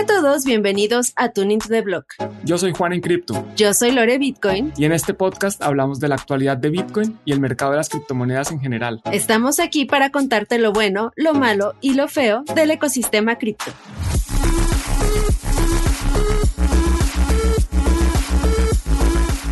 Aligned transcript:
Hola 0.00 0.14
a 0.14 0.22
todos, 0.22 0.46
bienvenidos 0.46 1.12
a 1.16 1.28
Tuning 1.28 1.58
to 1.58 1.68
the 1.68 1.82
Block. 1.82 2.14
Yo 2.42 2.56
soy 2.56 2.72
Juan 2.72 2.94
en 2.94 3.02
Cripto. 3.02 3.46
Yo 3.54 3.74
soy 3.74 3.90
Lore 3.90 4.16
Bitcoin. 4.16 4.72
Y 4.78 4.86
en 4.86 4.92
este 4.92 5.12
podcast 5.12 5.60
hablamos 5.60 6.00
de 6.00 6.08
la 6.08 6.14
actualidad 6.14 6.56
de 6.56 6.70
Bitcoin 6.70 7.18
y 7.26 7.32
el 7.32 7.40
mercado 7.40 7.72
de 7.72 7.76
las 7.76 7.90
criptomonedas 7.90 8.50
en 8.50 8.60
general. 8.60 9.02
Estamos 9.12 9.60
aquí 9.60 9.84
para 9.84 10.08
contarte 10.08 10.58
lo 10.58 10.72
bueno, 10.72 11.12
lo 11.16 11.34
malo 11.34 11.74
y 11.82 11.92
lo 11.92 12.08
feo 12.08 12.44
del 12.54 12.70
ecosistema 12.70 13.36
cripto. 13.36 13.70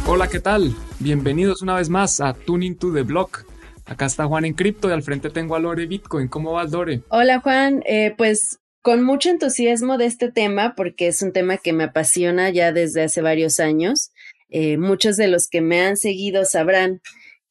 Hola, 0.06 0.28
¿qué 0.28 0.40
tal? 0.40 0.74
Bienvenidos 0.98 1.60
una 1.60 1.74
vez 1.74 1.90
más 1.90 2.22
a 2.22 2.32
Tuning 2.32 2.78
to 2.78 2.90
the 2.94 3.02
Block. 3.02 3.44
Acá 3.84 4.06
está 4.06 4.24
Juan 4.24 4.46
en 4.46 4.54
Cripto 4.54 4.88
y 4.88 4.92
al 4.92 5.02
frente 5.02 5.28
tengo 5.28 5.56
a 5.56 5.58
Lore 5.58 5.84
Bitcoin. 5.84 6.26
¿Cómo 6.28 6.52
vas, 6.52 6.70
Lore? 6.72 7.02
Hola, 7.10 7.40
Juan. 7.40 7.82
Eh, 7.84 8.14
pues 8.16 8.60
con 8.88 9.02
mucho 9.02 9.28
entusiasmo 9.28 9.98
de 9.98 10.06
este 10.06 10.32
tema 10.32 10.74
porque 10.74 11.08
es 11.08 11.20
un 11.20 11.34
tema 11.34 11.58
que 11.58 11.74
me 11.74 11.84
apasiona 11.84 12.48
ya 12.48 12.72
desde 12.72 13.02
hace 13.02 13.20
varios 13.20 13.60
años. 13.60 14.12
Eh, 14.48 14.78
muchos 14.78 15.18
de 15.18 15.28
los 15.28 15.46
que 15.46 15.60
me 15.60 15.82
han 15.82 15.98
seguido 15.98 16.46
sabrán 16.46 17.02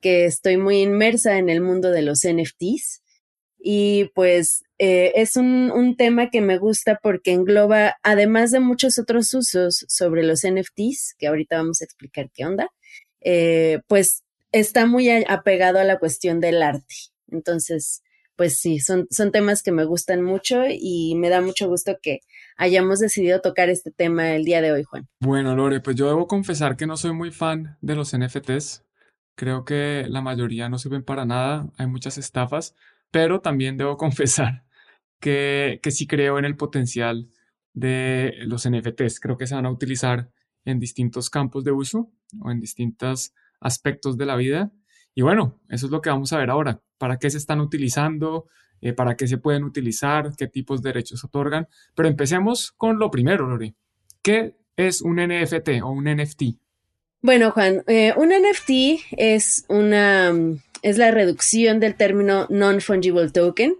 que 0.01 0.25
estoy 0.25 0.57
muy 0.57 0.81
inmersa 0.81 1.37
en 1.37 1.49
el 1.49 1.61
mundo 1.61 1.91
de 1.91 2.01
los 2.01 2.23
NFTs 2.27 3.03
y 3.59 4.05
pues 4.15 4.63
eh, 4.79 5.11
es 5.13 5.37
un, 5.37 5.95
tema 5.95 6.31
que 6.31 6.41
me 6.41 6.57
gusta 6.57 6.99
porque 7.03 7.33
engloba, 7.33 7.97
además 8.01 8.49
de 8.49 8.59
muchos 8.59 8.97
otros 8.97 9.31
usos 9.35 9.85
sobre 9.87 10.23
los 10.23 10.41
NFTs, 10.43 11.13
que 11.19 11.27
ahorita 11.27 11.57
vamos 11.57 11.81
a 11.81 11.85
explicar 11.85 12.31
qué 12.33 12.45
onda, 12.45 12.71
eh, 13.21 13.81
pues 13.85 14.23
está 14.51 14.87
muy 14.87 15.07
apegado 15.07 15.77
a 15.77 15.83
la 15.83 15.99
cuestión 15.99 16.39
del 16.39 16.63
arte. 16.63 16.95
Entonces, 17.29 18.01
pues 18.37 18.59
sí, 18.59 18.79
son, 18.79 19.07
son 19.09 19.31
temas 19.31 19.63
que 19.63 19.71
me 19.71 19.83
gustan 19.83 20.21
mucho 20.21 20.63
y 20.69 21.15
me 21.15 21.29
da 21.29 21.41
mucho 21.41 21.67
gusto 21.67 21.97
que 22.01 22.19
hayamos 22.55 22.99
decidido 22.99 23.41
tocar 23.41 23.69
este 23.69 23.91
tema 23.91 24.35
el 24.35 24.45
día 24.45 24.61
de 24.61 24.71
hoy, 24.71 24.83
Juan. 24.83 25.07
Bueno, 25.19 25.55
Lore, 25.55 25.81
pues 25.81 25.95
yo 25.95 26.07
debo 26.07 26.27
confesar 26.27 26.77
que 26.77 26.87
no 26.87 26.95
soy 26.95 27.13
muy 27.13 27.31
fan 27.31 27.77
de 27.81 27.95
los 27.95 28.15
NFTs. 28.15 28.85
Creo 29.35 29.65
que 29.65 30.05
la 30.07 30.21
mayoría 30.21 30.69
no 30.69 30.77
sirven 30.77 31.03
para 31.03 31.25
nada, 31.25 31.69
hay 31.77 31.87
muchas 31.87 32.17
estafas, 32.17 32.75
pero 33.11 33.41
también 33.41 33.75
debo 33.75 33.97
confesar 33.97 34.63
que, 35.19 35.79
que 35.81 35.91
sí 35.91 36.05
creo 36.07 36.37
en 36.37 36.45
el 36.45 36.55
potencial 36.55 37.29
de 37.73 38.33
los 38.45 38.69
NFTs. 38.69 39.19
Creo 39.19 39.37
que 39.37 39.47
se 39.47 39.55
van 39.55 39.65
a 39.65 39.71
utilizar 39.71 40.29
en 40.63 40.79
distintos 40.79 41.29
campos 41.29 41.63
de 41.63 41.71
uso 41.71 42.11
o 42.41 42.51
en 42.51 42.59
distintos 42.59 43.33
aspectos 43.59 44.17
de 44.17 44.25
la 44.25 44.35
vida. 44.35 44.71
Y 45.17 45.23
bueno, 45.23 45.59
eso 45.67 45.87
es 45.87 45.91
lo 45.91 45.99
que 45.99 46.11
vamos 46.11 46.31
a 46.31 46.37
ver 46.37 46.51
ahora 46.51 46.79
para 46.99 47.17
qué 47.17 47.31
se 47.31 47.39
están 47.39 47.59
utilizando, 47.59 48.45
eh, 48.81 48.93
para 48.93 49.17
qué 49.17 49.27
se 49.27 49.39
pueden 49.39 49.63
utilizar, 49.63 50.29
qué 50.37 50.45
tipos 50.45 50.83
de 50.83 50.89
derechos 50.89 51.23
otorgan. 51.23 51.67
Pero 51.95 52.07
empecemos 52.07 52.71
con 52.73 52.99
lo 52.99 53.09
primero, 53.09 53.47
Lore. 53.47 53.73
¿Qué 54.21 54.57
es 54.75 55.01
un 55.01 55.15
NFT 55.15 55.81
o 55.81 55.89
un 55.89 56.03
NFT? 56.03 56.59
Bueno, 57.23 57.49
Juan, 57.49 57.81
eh, 57.87 58.13
un 58.15 58.29
NFT 58.29 58.69
es 59.17 59.65
una 59.69 60.35
es 60.83 60.99
la 60.99 61.09
reducción 61.09 61.79
del 61.79 61.95
término 61.95 62.45
non-fungible 62.51 63.31
token 63.31 63.73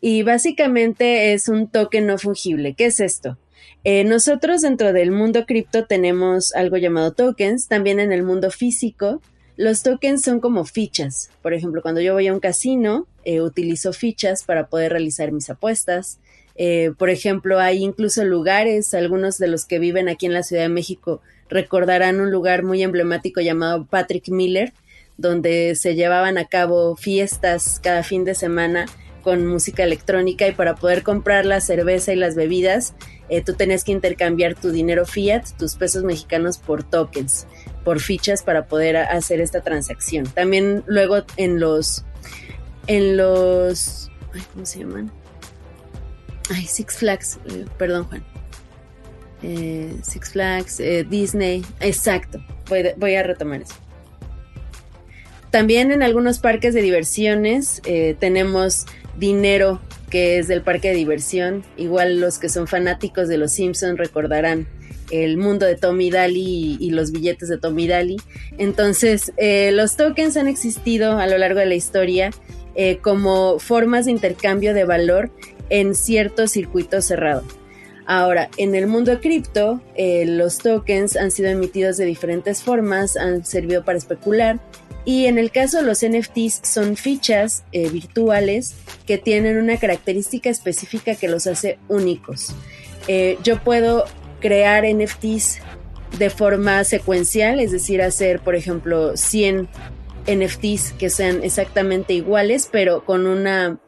y 0.00 0.22
básicamente 0.22 1.32
es 1.32 1.48
un 1.48 1.66
token 1.66 2.06
no 2.06 2.18
fungible. 2.18 2.74
¿Qué 2.74 2.86
es 2.86 3.00
esto? 3.00 3.36
Eh, 3.82 4.04
nosotros 4.04 4.62
dentro 4.62 4.92
del 4.92 5.10
mundo 5.10 5.44
cripto 5.44 5.86
tenemos 5.86 6.54
algo 6.54 6.76
llamado 6.76 7.14
tokens, 7.14 7.66
también 7.66 7.98
en 7.98 8.12
el 8.12 8.22
mundo 8.22 8.52
físico 8.52 9.20
los 9.56 9.82
tokens 9.82 10.22
son 10.22 10.40
como 10.40 10.64
fichas. 10.64 11.30
Por 11.42 11.54
ejemplo, 11.54 11.82
cuando 11.82 12.00
yo 12.00 12.14
voy 12.14 12.26
a 12.28 12.32
un 12.32 12.40
casino, 12.40 13.06
eh, 13.24 13.40
utilizo 13.40 13.92
fichas 13.92 14.44
para 14.44 14.66
poder 14.66 14.92
realizar 14.92 15.30
mis 15.32 15.50
apuestas. 15.50 16.18
Eh, 16.54 16.92
por 16.98 17.10
ejemplo, 17.10 17.58
hay 17.58 17.82
incluso 17.82 18.24
lugares, 18.24 18.94
algunos 18.94 19.38
de 19.38 19.48
los 19.48 19.64
que 19.64 19.78
viven 19.78 20.08
aquí 20.08 20.26
en 20.26 20.34
la 20.34 20.42
Ciudad 20.42 20.62
de 20.62 20.68
México 20.68 21.20
recordarán 21.48 22.20
un 22.20 22.30
lugar 22.30 22.62
muy 22.62 22.82
emblemático 22.82 23.40
llamado 23.40 23.84
Patrick 23.84 24.28
Miller, 24.28 24.72
donde 25.18 25.74
se 25.74 25.94
llevaban 25.94 26.38
a 26.38 26.46
cabo 26.46 26.96
fiestas 26.96 27.78
cada 27.82 28.02
fin 28.02 28.24
de 28.24 28.34
semana 28.34 28.86
con 29.22 29.46
música 29.46 29.84
electrónica 29.84 30.48
y 30.48 30.52
para 30.52 30.74
poder 30.74 31.02
comprar 31.02 31.46
la 31.46 31.60
cerveza 31.60 32.12
y 32.12 32.16
las 32.16 32.34
bebidas, 32.34 32.94
eh, 33.28 33.42
tú 33.42 33.54
tenías 33.54 33.84
que 33.84 33.92
intercambiar 33.92 34.54
tu 34.54 34.72
dinero 34.72 35.06
fiat, 35.06 35.44
tus 35.58 35.76
pesos 35.76 36.04
mexicanos 36.04 36.58
por 36.58 36.82
tokens 36.82 37.46
por 37.84 38.00
fichas 38.00 38.42
para 38.42 38.66
poder 38.66 38.96
hacer 38.96 39.40
esta 39.40 39.60
transacción. 39.60 40.26
También 40.26 40.82
luego 40.86 41.24
en 41.36 41.60
los 41.60 42.04
en 42.86 43.16
los 43.16 44.10
¿cómo 44.52 44.66
se 44.66 44.80
llaman? 44.80 45.10
Ay, 46.50 46.64
Six 46.66 46.96
Flags, 46.96 47.38
eh, 47.46 47.64
perdón 47.78 48.04
Juan. 48.04 48.24
Eh, 49.42 49.96
Six 50.02 50.30
Flags, 50.30 50.80
eh, 50.80 51.06
Disney, 51.08 51.64
exacto. 51.80 52.44
Voy, 52.68 52.84
voy, 52.96 53.14
a 53.14 53.22
retomar 53.22 53.62
eso. 53.62 53.74
También 55.50 55.92
en 55.92 56.02
algunos 56.02 56.38
parques 56.38 56.72
de 56.72 56.80
diversiones 56.80 57.82
tenemos 58.18 58.86
dinero 59.18 59.80
que 60.08 60.38
es 60.38 60.48
del 60.48 60.62
parque 60.62 60.88
de 60.88 60.94
diversión. 60.94 61.62
Igual 61.76 62.20
los 62.20 62.38
que 62.38 62.48
son 62.48 62.66
fanáticos 62.66 63.28
de 63.28 63.36
los 63.36 63.52
Simpsons 63.52 63.98
recordarán 63.98 64.66
el 65.12 65.36
mundo 65.36 65.66
de 65.66 65.76
Tommy 65.76 66.10
Daly 66.10 66.78
y, 66.80 66.90
los 66.90 67.12
billetes 67.12 67.48
de 67.48 67.58
Tommy 67.58 67.86
Daly. 67.86 68.16
Entonces, 68.58 69.32
eh, 69.36 69.70
los 69.72 69.96
tokens 69.96 70.36
han 70.36 70.48
existido 70.48 71.18
a 71.18 71.26
lo 71.26 71.38
largo 71.38 71.60
de 71.60 71.66
la 71.66 71.74
historia 71.74 72.30
eh, 72.74 72.96
como 72.96 73.58
formas 73.58 74.06
de 74.06 74.12
intercambio 74.12 74.72
de 74.72 74.84
valor 74.84 75.30
en 75.68 75.94
cierto 75.94 76.48
circuito 76.48 77.02
cerrado. 77.02 77.44
Ahora, 78.06 78.48
en 78.56 78.74
el 78.74 78.86
mundo 78.86 79.12
de 79.12 79.20
cripto, 79.20 79.80
eh, 79.94 80.24
los 80.26 80.58
tokens 80.58 81.16
han 81.16 81.30
sido 81.30 81.50
emitidos 81.50 81.98
de 81.98 82.06
diferentes 82.06 82.62
formas, 82.62 83.16
han 83.16 83.44
servido 83.44 83.84
para 83.84 83.98
especular 83.98 84.60
y 85.04 85.26
en 85.26 85.38
el 85.38 85.50
caso 85.50 85.78
de 85.78 85.84
los 85.84 86.02
NFTs 86.02 86.60
son 86.62 86.96
fichas 86.96 87.64
virtuales 87.72 88.74
que 89.06 89.18
tienen 89.18 89.56
una 89.56 89.76
característica 89.76 90.48
específica 90.48 91.16
que 91.16 91.28
los 91.28 91.46
hace 91.48 91.78
únicos. 91.88 92.54
yo 93.42 93.58
puedo 93.64 94.04
crear 94.42 94.84
NFTs 94.84 95.60
de 96.18 96.28
forma 96.28 96.84
secuencial, 96.84 97.60
es 97.60 97.72
decir, 97.72 98.02
hacer, 98.02 98.40
por 98.40 98.54
ejemplo, 98.54 99.16
100 99.16 99.68
NFTs 100.26 100.92
que 100.98 101.08
sean 101.08 101.42
exactamente 101.42 102.12
iguales, 102.12 102.68
pero 102.70 103.04
con 103.04 103.26
una, 103.26 103.80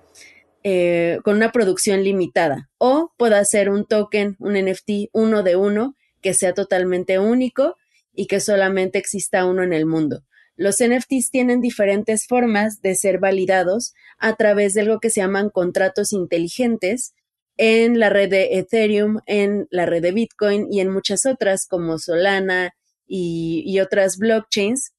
eh, 0.62 1.18
con 1.22 1.36
una 1.36 1.52
producción 1.52 2.02
limitada. 2.02 2.70
O 2.78 3.12
puedo 3.18 3.36
hacer 3.36 3.68
un 3.68 3.84
token, 3.84 4.36
un 4.38 4.54
NFT 4.54 5.10
uno 5.12 5.42
de 5.42 5.56
uno, 5.56 5.96
que 6.22 6.32
sea 6.32 6.54
totalmente 6.54 7.18
único 7.18 7.76
y 8.14 8.26
que 8.26 8.40
solamente 8.40 8.98
exista 8.98 9.44
uno 9.44 9.62
en 9.62 9.74
el 9.74 9.84
mundo. 9.84 10.22
Los 10.56 10.76
NFTs 10.80 11.30
tienen 11.30 11.60
diferentes 11.60 12.26
formas 12.26 12.80
de 12.80 12.94
ser 12.94 13.18
validados 13.18 13.92
a 14.18 14.36
través 14.36 14.72
de 14.72 14.82
algo 14.82 15.00
que 15.00 15.10
se 15.10 15.20
llaman 15.20 15.50
contratos 15.50 16.12
inteligentes, 16.12 17.12
en 17.56 17.98
la 17.98 18.10
red 18.10 18.30
de 18.30 18.58
Ethereum, 18.58 19.20
en 19.26 19.66
la 19.70 19.86
red 19.86 20.02
de 20.02 20.12
Bitcoin 20.12 20.66
y 20.70 20.80
en 20.80 20.90
muchas 20.90 21.26
otras 21.26 21.66
como 21.66 21.98
Solana 21.98 22.74
y, 23.06 23.78
otras 23.80 24.18
blockchains, 24.18 24.92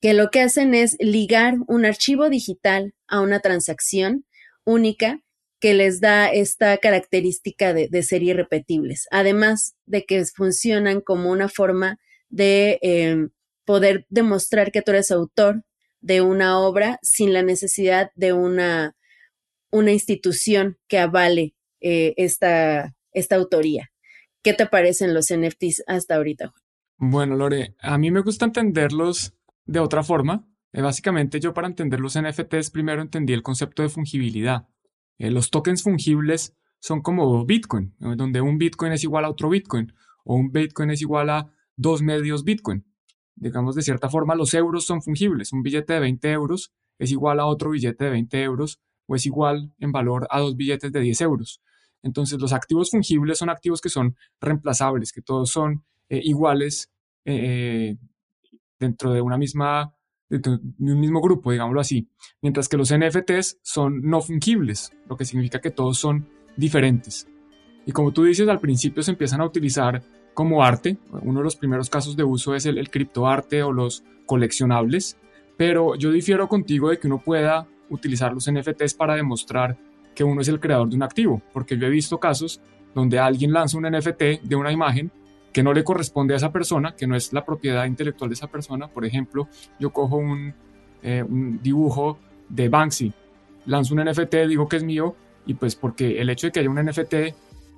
que 0.00 0.14
lo 0.14 0.30
que 0.30 0.40
hacen 0.40 0.74
es 0.74 0.96
ligar 0.98 1.56
un 1.68 1.84
archivo 1.84 2.30
digital 2.30 2.94
a 3.06 3.20
una 3.20 3.40
transacción 3.40 4.24
única 4.64 5.20
que 5.60 5.74
les 5.74 6.00
da 6.00 6.28
esta 6.32 6.78
característica 6.78 7.74
de, 7.74 8.02
ser 8.02 8.22
irrepetibles, 8.22 9.06
además 9.10 9.74
de 9.84 10.04
que 10.04 10.24
funcionan 10.24 11.02
como 11.02 11.30
una 11.30 11.48
forma 11.48 11.98
de 12.30 12.78
eh, 12.82 13.28
poder 13.66 14.06
demostrar 14.08 14.72
que 14.72 14.80
tú 14.80 14.92
eres 14.92 15.10
autor 15.10 15.62
de 16.00 16.22
una 16.22 16.58
obra 16.58 16.98
sin 17.02 17.34
la 17.34 17.42
necesidad 17.42 18.10
de 18.14 18.32
una, 18.32 18.96
una 19.70 19.92
institución 19.92 20.78
que 20.88 20.98
avale 20.98 21.54
eh, 21.80 22.14
esta, 22.16 22.94
esta 23.12 23.36
autoría. 23.36 23.90
¿Qué 24.42 24.54
te 24.54 24.66
parecen 24.66 25.14
los 25.14 25.26
NFTs 25.32 25.84
hasta 25.86 26.16
ahorita? 26.16 26.52
Bueno, 26.96 27.36
Lore, 27.36 27.74
a 27.80 27.98
mí 27.98 28.10
me 28.10 28.20
gusta 28.20 28.44
entenderlos 28.44 29.34
de 29.64 29.80
otra 29.80 30.02
forma. 30.02 30.46
Eh, 30.72 30.82
básicamente 30.82 31.40
yo 31.40 31.52
para 31.52 31.66
entender 31.66 32.00
los 32.00 32.18
NFTs 32.18 32.70
primero 32.70 33.02
entendí 33.02 33.32
el 33.32 33.42
concepto 33.42 33.82
de 33.82 33.88
fungibilidad. 33.88 34.68
Eh, 35.18 35.30
los 35.30 35.50
tokens 35.50 35.82
fungibles 35.82 36.56
son 36.78 37.02
como 37.02 37.44
Bitcoin, 37.44 37.94
donde 37.98 38.40
un 38.40 38.56
Bitcoin 38.56 38.92
es 38.92 39.04
igual 39.04 39.26
a 39.26 39.30
otro 39.30 39.50
Bitcoin 39.50 39.92
o 40.24 40.34
un 40.34 40.50
Bitcoin 40.50 40.90
es 40.90 41.02
igual 41.02 41.28
a 41.28 41.52
dos 41.76 42.00
medios 42.00 42.44
Bitcoin. 42.44 42.86
Digamos, 43.34 43.74
de 43.74 43.82
cierta 43.82 44.08
forma, 44.08 44.34
los 44.34 44.54
euros 44.54 44.84
son 44.84 45.02
fungibles. 45.02 45.52
Un 45.52 45.62
billete 45.62 45.94
de 45.94 46.00
20 46.00 46.30
euros 46.32 46.72
es 46.98 47.10
igual 47.10 47.40
a 47.40 47.46
otro 47.46 47.70
billete 47.70 48.04
de 48.04 48.10
20 48.10 48.42
euros 48.42 48.80
o 49.06 49.16
es 49.16 49.26
igual 49.26 49.74
en 49.78 49.90
valor 49.90 50.28
a 50.30 50.38
dos 50.38 50.56
billetes 50.56 50.92
de 50.92 51.00
10 51.00 51.20
euros. 51.22 51.60
Entonces, 52.02 52.40
los 52.40 52.52
activos 52.52 52.90
fungibles 52.90 53.38
son 53.38 53.50
activos 53.50 53.80
que 53.80 53.88
son 53.88 54.16
reemplazables, 54.40 55.12
que 55.12 55.22
todos 55.22 55.50
son 55.50 55.84
eh, 56.08 56.20
iguales 56.22 56.90
eh, 57.24 57.96
dentro 58.78 59.12
de 59.12 59.20
una 59.20 59.36
misma 59.36 59.94
de 60.30 60.48
un 60.48 61.00
mismo 61.00 61.20
grupo, 61.20 61.50
digámoslo 61.50 61.80
así, 61.80 62.08
mientras 62.40 62.68
que 62.68 62.76
los 62.76 62.94
NFTs 62.94 63.58
son 63.62 64.00
no 64.02 64.20
fungibles, 64.20 64.92
lo 65.08 65.16
que 65.16 65.24
significa 65.24 65.60
que 65.60 65.72
todos 65.72 65.98
son 65.98 66.28
diferentes. 66.56 67.26
Y 67.84 67.90
como 67.90 68.12
tú 68.12 68.22
dices, 68.22 68.48
al 68.48 68.60
principio 68.60 69.02
se 69.02 69.10
empiezan 69.10 69.40
a 69.40 69.46
utilizar 69.46 70.02
como 70.32 70.62
arte. 70.62 70.98
Uno 71.22 71.40
de 71.40 71.44
los 71.44 71.56
primeros 71.56 71.90
casos 71.90 72.16
de 72.16 72.22
uso 72.22 72.54
es 72.54 72.66
el, 72.66 72.78
el 72.78 72.90
criptoarte 72.90 73.64
o 73.64 73.72
los 73.72 74.04
coleccionables. 74.26 75.16
Pero 75.56 75.96
yo 75.96 76.12
difiero 76.12 76.48
contigo 76.48 76.90
de 76.90 76.98
que 76.98 77.08
uno 77.08 77.20
pueda 77.20 77.66
utilizar 77.88 78.32
los 78.32 78.50
NFTs 78.50 78.94
para 78.94 79.16
demostrar 79.16 79.76
que 80.14 80.24
uno 80.24 80.40
es 80.40 80.48
el 80.48 80.60
creador 80.60 80.88
de 80.88 80.96
un 80.96 81.02
activo, 81.02 81.42
porque 81.52 81.78
yo 81.78 81.86
he 81.86 81.90
visto 81.90 82.18
casos 82.18 82.60
donde 82.94 83.18
alguien 83.18 83.52
lanza 83.52 83.78
un 83.78 83.84
NFT 83.84 84.42
de 84.42 84.56
una 84.56 84.72
imagen 84.72 85.10
que 85.52 85.62
no 85.62 85.72
le 85.72 85.84
corresponde 85.84 86.34
a 86.34 86.36
esa 86.36 86.52
persona, 86.52 86.94
que 86.94 87.06
no 87.06 87.16
es 87.16 87.32
la 87.32 87.44
propiedad 87.44 87.84
intelectual 87.84 88.30
de 88.30 88.34
esa 88.34 88.46
persona. 88.46 88.88
Por 88.88 89.04
ejemplo, 89.04 89.48
yo 89.78 89.90
cojo 89.90 90.16
un, 90.16 90.54
eh, 91.02 91.24
dibujo 91.28 92.18
de 92.48 92.68
Banksy, 92.68 93.12
lanzo 93.66 93.94
un 93.94 94.04
NFT, 94.04 94.46
digo 94.48 94.68
que 94.68 94.76
es 94.76 94.84
mío, 94.84 95.16
y 95.46 95.54
pues 95.54 95.74
porque 95.74 96.20
el 96.20 96.30
hecho 96.30 96.46
de 96.46 96.52
que 96.52 96.60
haya 96.60 96.70
un 96.70 96.78
NFT 96.78 97.14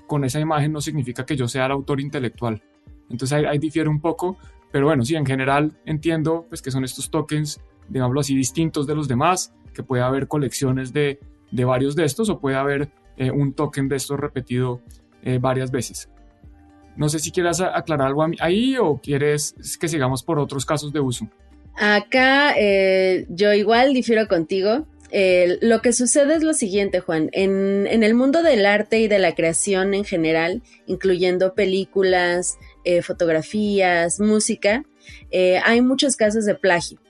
con 0.07 0.25
esa 0.25 0.41
imagen 0.41 0.73
no 0.73 0.81
significa 0.81 1.25
que 1.25 1.37
yo 1.37 1.49
sea 1.49 1.67
el 1.67 1.73
autor 1.73 2.01
intelectual. 2.01 2.63
Entonces 3.09 3.33
ahí, 3.33 3.45
ahí 3.45 3.59
difiere 3.59 3.89
un 3.89 4.01
poco, 4.01 4.39
pero 4.71 4.87
bueno, 4.87 5.05
sí, 5.05 5.15
en 5.15 5.27
general 5.27 5.73
entiendo 5.85 6.47
pues 6.49 6.61
que 6.61 6.71
son 6.71 6.85
estos 6.85 7.11
tokens, 7.11 7.61
digámoslo 7.89 8.21
así, 8.21 8.35
distintos 8.35 8.87
de 8.87 8.95
los 8.95 9.09
demás, 9.09 9.55
que 9.73 9.83
puede 9.83 10.03
haber 10.03 10.29
colecciones 10.29 10.93
de, 10.93 11.21
de 11.53 11.65
varios 11.65 11.95
de 11.95 12.05
estos 12.05 12.29
o 12.29 12.41
puede 12.41 12.57
haber 12.57 12.89
eh, 13.17 13.31
un 13.31 13.53
token 13.53 13.89
de 13.89 13.97
estos 13.97 14.19
repetido 14.19 14.81
eh, 15.23 15.39
varias 15.41 15.71
veces. 15.71 16.09
No 16.97 17.09
sé 17.09 17.21
si 17.21 17.31
quieras 17.31 17.61
aclarar 17.61 18.09
algo 18.09 18.27
ahí 18.41 18.77
o 18.77 19.01
quieres 19.01 19.55
que 19.79 19.89
sigamos 19.89 20.23
por 20.23 20.39
otros 20.39 20.67
casos 20.67 20.93
de 20.93 21.01
uso. 21.01 21.29
Acá 21.77 22.55
eh, 22.59 23.27
yo 23.31 23.53
igual 23.53 23.95
difiero 23.95 24.27
contigo. 24.29 24.87
lo 25.61 25.81
que 25.81 25.93
sucede 25.93 26.35
es 26.35 26.43
lo 26.43 26.55
siguiente, 26.55 27.01
Juan. 27.01 27.29
En, 27.33 27.87
en, 27.87 28.03
el 28.03 28.15
mundo 28.15 28.43
del 28.43 28.67
arte 28.67 29.01
y 29.01 29.09
de 29.09 29.19
la 29.19 29.35
creación 29.35 29.95
en 29.95 30.05
general, 30.05 30.63
incluyendo 30.87 31.55
películas, 31.55 32.59
fotografías, 33.03 34.21
música, 34.21 34.85
hay 35.65 35.81
muchos 35.81 36.17
casos 36.17 36.45
de 36.45 36.55
plagio. 36.55 37.02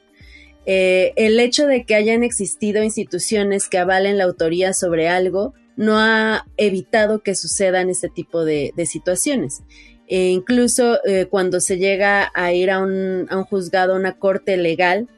Eh, 0.64 1.12
el 1.16 1.40
hecho 1.40 1.66
de 1.66 1.84
que 1.84 1.94
hayan 1.94 2.22
existido 2.22 2.82
instituciones 2.82 3.68
que 3.68 3.78
avalen 3.78 4.18
la 4.18 4.24
autoría 4.24 4.72
sobre 4.72 5.08
algo 5.08 5.54
no 5.76 5.98
ha 5.98 6.46
evitado 6.56 7.22
que 7.22 7.34
sucedan 7.34 7.90
este 7.90 8.08
tipo 8.08 8.44
de, 8.44 8.72
situaciones. 8.86 9.62
E 10.06 10.28
incluso 10.28 10.98
eh, 11.04 11.26
cuando 11.26 11.60
se 11.60 11.78
llega 11.78 12.30
a 12.34 12.52
ir 12.52 12.70
a 12.70 12.80
un, 12.80 13.26
juzgado, 13.48 13.94
a 13.94 13.96
una 13.96 14.18
corte 14.18 14.56
legal, 14.56 15.08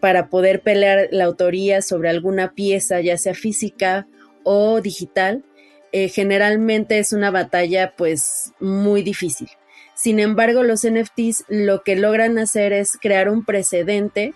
para 0.00 0.28
poder 0.30 0.62
pelear 0.62 1.08
la 1.10 1.24
autoría 1.24 1.82
sobre 1.82 2.08
alguna 2.08 2.52
pieza, 2.52 3.00
ya 3.00 3.18
sea 3.18 3.34
física 3.34 4.06
o 4.44 4.80
digital, 4.80 5.44
eh, 5.90 6.08
generalmente 6.08 6.98
es 7.00 7.12
una 7.12 7.30
batalla 7.30 7.94
pues 7.96 8.52
muy 8.60 9.02
difícil. 9.02 9.48
Sin 9.94 10.20
embargo, 10.20 10.62
los 10.62 10.86
NFTs 10.86 11.44
lo 11.48 11.82
que 11.82 11.96
logran 11.96 12.38
hacer 12.38 12.72
es 12.72 12.96
crear 13.00 13.28
un 13.28 13.44
precedente 13.44 14.34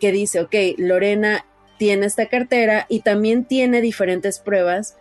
que, 0.00 0.12
dice, 0.12 0.40
ok, 0.40 0.54
Lorena 0.78 1.44
tiene 1.78 2.06
esta 2.06 2.26
cartera 2.26 2.86
y 2.88 3.00
también 3.00 3.44
tiene 3.44 3.82
diferentes 3.82 4.38
pruebas 4.38 4.96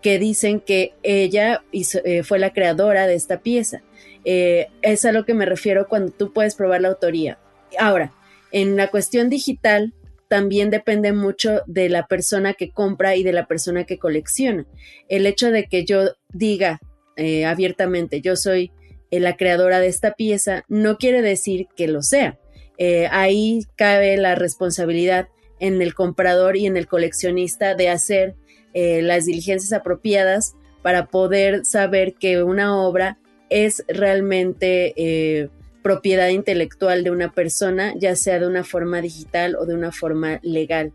que 0.00 0.20
dicen 0.20 0.60
que 0.60 0.94
ella 1.02 1.64
eh, 1.72 2.22
fue 2.22 2.38
la 2.38 2.52
creadora 2.52 3.08
de 3.08 3.14
esta 3.14 3.40
pieza. 3.40 3.82
Eh, 4.24 4.68
es 4.80 5.04
a 5.04 5.10
lo 5.10 5.24
que 5.24 5.34
me 5.34 5.44
refiero 5.44 5.88
cuando 5.88 6.12
tú 6.12 6.32
puedes 6.32 6.54
probar 6.54 6.82
la 6.82 6.88
autoría. 6.88 7.40
Ahora, 7.80 8.12
en 8.52 8.76
la 8.76 8.88
cuestión 8.88 9.28
digital 9.28 9.92
también 10.28 10.70
depende 10.70 11.12
mucho 11.12 11.62
de 11.66 11.88
la 11.88 12.06
persona 12.06 12.54
que 12.54 12.70
compra 12.70 13.16
y 13.16 13.24
de 13.24 13.32
la 13.32 13.46
persona 13.46 13.82
que 13.84 13.98
colecciona. 13.98 14.66
El 15.08 15.26
hecho 15.26 15.50
de 15.50 15.66
que 15.66 15.84
yo 15.84 16.12
diga 16.32 16.78
eh, 17.16 17.44
abiertamente, 17.44 18.20
yo 18.20 18.36
soy 18.36 18.70
la 19.10 19.36
creadora 19.36 19.80
de 19.80 19.88
esta 19.88 20.14
pieza, 20.14 20.64
no 20.68 20.96
quiere 20.96 21.22
decir 21.22 21.66
que 21.76 21.88
lo 21.88 22.02
sea. 22.02 22.38
Eh, 22.78 23.08
ahí 23.10 23.66
cabe 23.76 24.16
la 24.16 24.34
responsabilidad 24.34 25.28
en 25.60 25.80
el 25.80 25.94
comprador 25.94 26.56
y 26.56 26.66
en 26.66 26.76
el 26.76 26.86
coleccionista 26.86 27.74
de 27.74 27.88
hacer 27.88 28.34
eh, 28.74 29.02
las 29.02 29.26
diligencias 29.26 29.72
apropiadas 29.72 30.56
para 30.82 31.06
poder 31.06 31.64
saber 31.64 32.14
que 32.14 32.42
una 32.42 32.76
obra 32.76 33.18
es 33.50 33.84
realmente 33.86 34.94
eh, 34.96 35.48
propiedad 35.82 36.28
intelectual 36.28 37.04
de 37.04 37.10
una 37.10 37.32
persona, 37.32 37.94
ya 37.96 38.16
sea 38.16 38.40
de 38.40 38.46
una 38.46 38.64
forma 38.64 39.00
digital 39.00 39.56
o 39.56 39.66
de 39.66 39.74
una 39.74 39.92
forma 39.92 40.40
legal. 40.42 40.92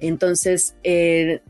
Entonces, 0.00 0.76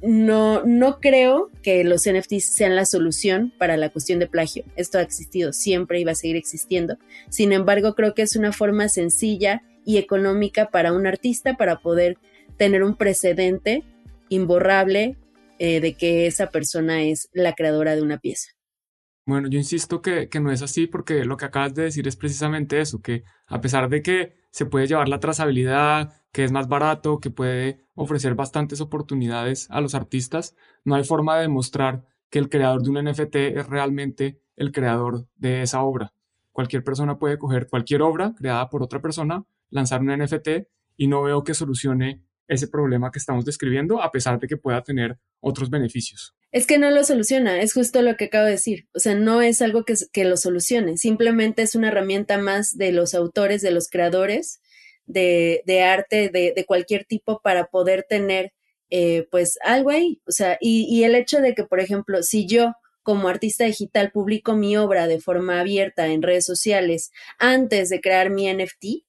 no, 0.02 0.64
no 0.64 1.00
creo 1.00 1.50
que 1.62 1.84
los 1.84 2.08
NFTs 2.08 2.44
sean 2.44 2.76
la 2.76 2.86
solución 2.86 3.52
para 3.58 3.76
la 3.76 3.90
cuestión 3.90 4.18
de 4.18 4.26
plagio. 4.26 4.64
Esto 4.76 4.98
ha 4.98 5.02
existido 5.02 5.52
siempre 5.52 6.00
y 6.00 6.04
va 6.04 6.12
a 6.12 6.14
seguir 6.14 6.36
existiendo. 6.36 6.96
Sin 7.28 7.52
embargo, 7.52 7.94
creo 7.94 8.14
que 8.14 8.22
es 8.22 8.36
una 8.36 8.52
forma 8.52 8.88
sencilla 8.88 9.62
y 9.84 9.98
económica 9.98 10.70
para 10.70 10.92
un 10.92 11.06
artista 11.06 11.56
para 11.56 11.80
poder 11.80 12.18
tener 12.56 12.82
un 12.82 12.96
precedente 12.96 13.84
imborrable 14.28 15.16
eh, 15.58 15.80
de 15.80 15.94
que 15.94 16.26
esa 16.26 16.50
persona 16.50 17.02
es 17.02 17.28
la 17.32 17.54
creadora 17.54 17.96
de 17.96 18.02
una 18.02 18.18
pieza. 18.18 18.50
Bueno, 19.26 19.48
yo 19.48 19.58
insisto 19.58 20.00
que, 20.00 20.28
que, 20.28 20.40
no 20.40 20.52
es 20.52 20.62
así 20.62 20.86
porque 20.86 21.24
lo 21.24 21.36
que 21.36 21.44
acabas 21.44 21.74
de 21.74 21.84
decir 21.84 22.06
es 22.06 22.16
precisamente 22.16 22.80
eso, 22.80 23.00
que 23.02 23.24
a 23.46 23.60
pesar 23.60 23.88
de 23.88 24.02
que 24.02 24.34
se 24.50 24.66
puede 24.66 24.86
llevar 24.86 25.08
la 25.08 25.20
trazabilidad, 25.20 26.17
que 26.32 26.44
es 26.44 26.52
más 26.52 26.68
barato, 26.68 27.20
que 27.20 27.30
puede 27.30 27.84
ofrecer 27.94 28.34
bastantes 28.34 28.80
oportunidades 28.80 29.66
a 29.70 29.80
los 29.80 29.94
artistas, 29.94 30.54
no 30.84 30.94
hay 30.94 31.04
forma 31.04 31.36
de 31.36 31.42
demostrar 31.42 32.04
que 32.30 32.38
el 32.38 32.48
creador 32.48 32.82
de 32.82 32.90
un 32.90 33.04
NFT 33.04 33.36
es 33.36 33.66
realmente 33.66 34.40
el 34.56 34.72
creador 34.72 35.26
de 35.36 35.62
esa 35.62 35.82
obra. 35.82 36.12
Cualquier 36.52 36.84
persona 36.84 37.18
puede 37.18 37.38
coger 37.38 37.68
cualquier 37.68 38.02
obra 38.02 38.34
creada 38.36 38.68
por 38.68 38.82
otra 38.82 39.00
persona, 39.00 39.44
lanzar 39.70 40.00
un 40.00 40.16
NFT 40.16 40.48
y 40.96 41.06
no 41.06 41.22
veo 41.22 41.44
que 41.44 41.54
solucione 41.54 42.24
ese 42.48 42.66
problema 42.66 43.10
que 43.10 43.18
estamos 43.18 43.44
describiendo, 43.44 44.02
a 44.02 44.10
pesar 44.10 44.40
de 44.40 44.48
que 44.48 44.56
pueda 44.56 44.82
tener 44.82 45.18
otros 45.40 45.70
beneficios. 45.70 46.34
Es 46.50 46.66
que 46.66 46.78
no 46.78 46.90
lo 46.90 47.04
soluciona, 47.04 47.60
es 47.60 47.74
justo 47.74 48.00
lo 48.00 48.16
que 48.16 48.24
acabo 48.26 48.46
de 48.46 48.52
decir. 48.52 48.88
O 48.94 48.98
sea, 48.98 49.14
no 49.14 49.42
es 49.42 49.60
algo 49.60 49.84
que, 49.84 49.94
que 50.12 50.24
lo 50.24 50.36
solucione, 50.36 50.96
simplemente 50.96 51.62
es 51.62 51.74
una 51.74 51.88
herramienta 51.88 52.38
más 52.38 52.76
de 52.76 52.92
los 52.92 53.14
autores, 53.14 53.60
de 53.60 53.70
los 53.70 53.88
creadores 53.88 54.60
de, 55.08 55.62
de 55.66 55.82
arte 55.82 56.28
de, 56.28 56.52
de, 56.54 56.64
cualquier 56.64 57.04
tipo 57.04 57.40
para 57.42 57.66
poder 57.66 58.06
tener 58.08 58.52
eh, 58.90 59.26
pues 59.30 59.58
algo 59.64 59.90
ahí. 59.90 60.20
O 60.26 60.32
sea, 60.32 60.56
y, 60.60 60.86
y 60.88 61.02
el 61.04 61.16
hecho 61.16 61.40
de 61.40 61.54
que, 61.54 61.64
por 61.64 61.80
ejemplo, 61.80 62.22
si 62.22 62.46
yo 62.46 62.72
como 63.02 63.28
artista 63.28 63.64
digital 63.64 64.12
publico 64.12 64.54
mi 64.54 64.76
obra 64.76 65.06
de 65.08 65.20
forma 65.20 65.60
abierta 65.60 66.06
en 66.08 66.22
redes 66.22 66.44
sociales 66.44 67.10
antes 67.38 67.88
de 67.88 68.00
crear 68.00 68.30
mi 68.30 68.52
NFT, 68.52 69.08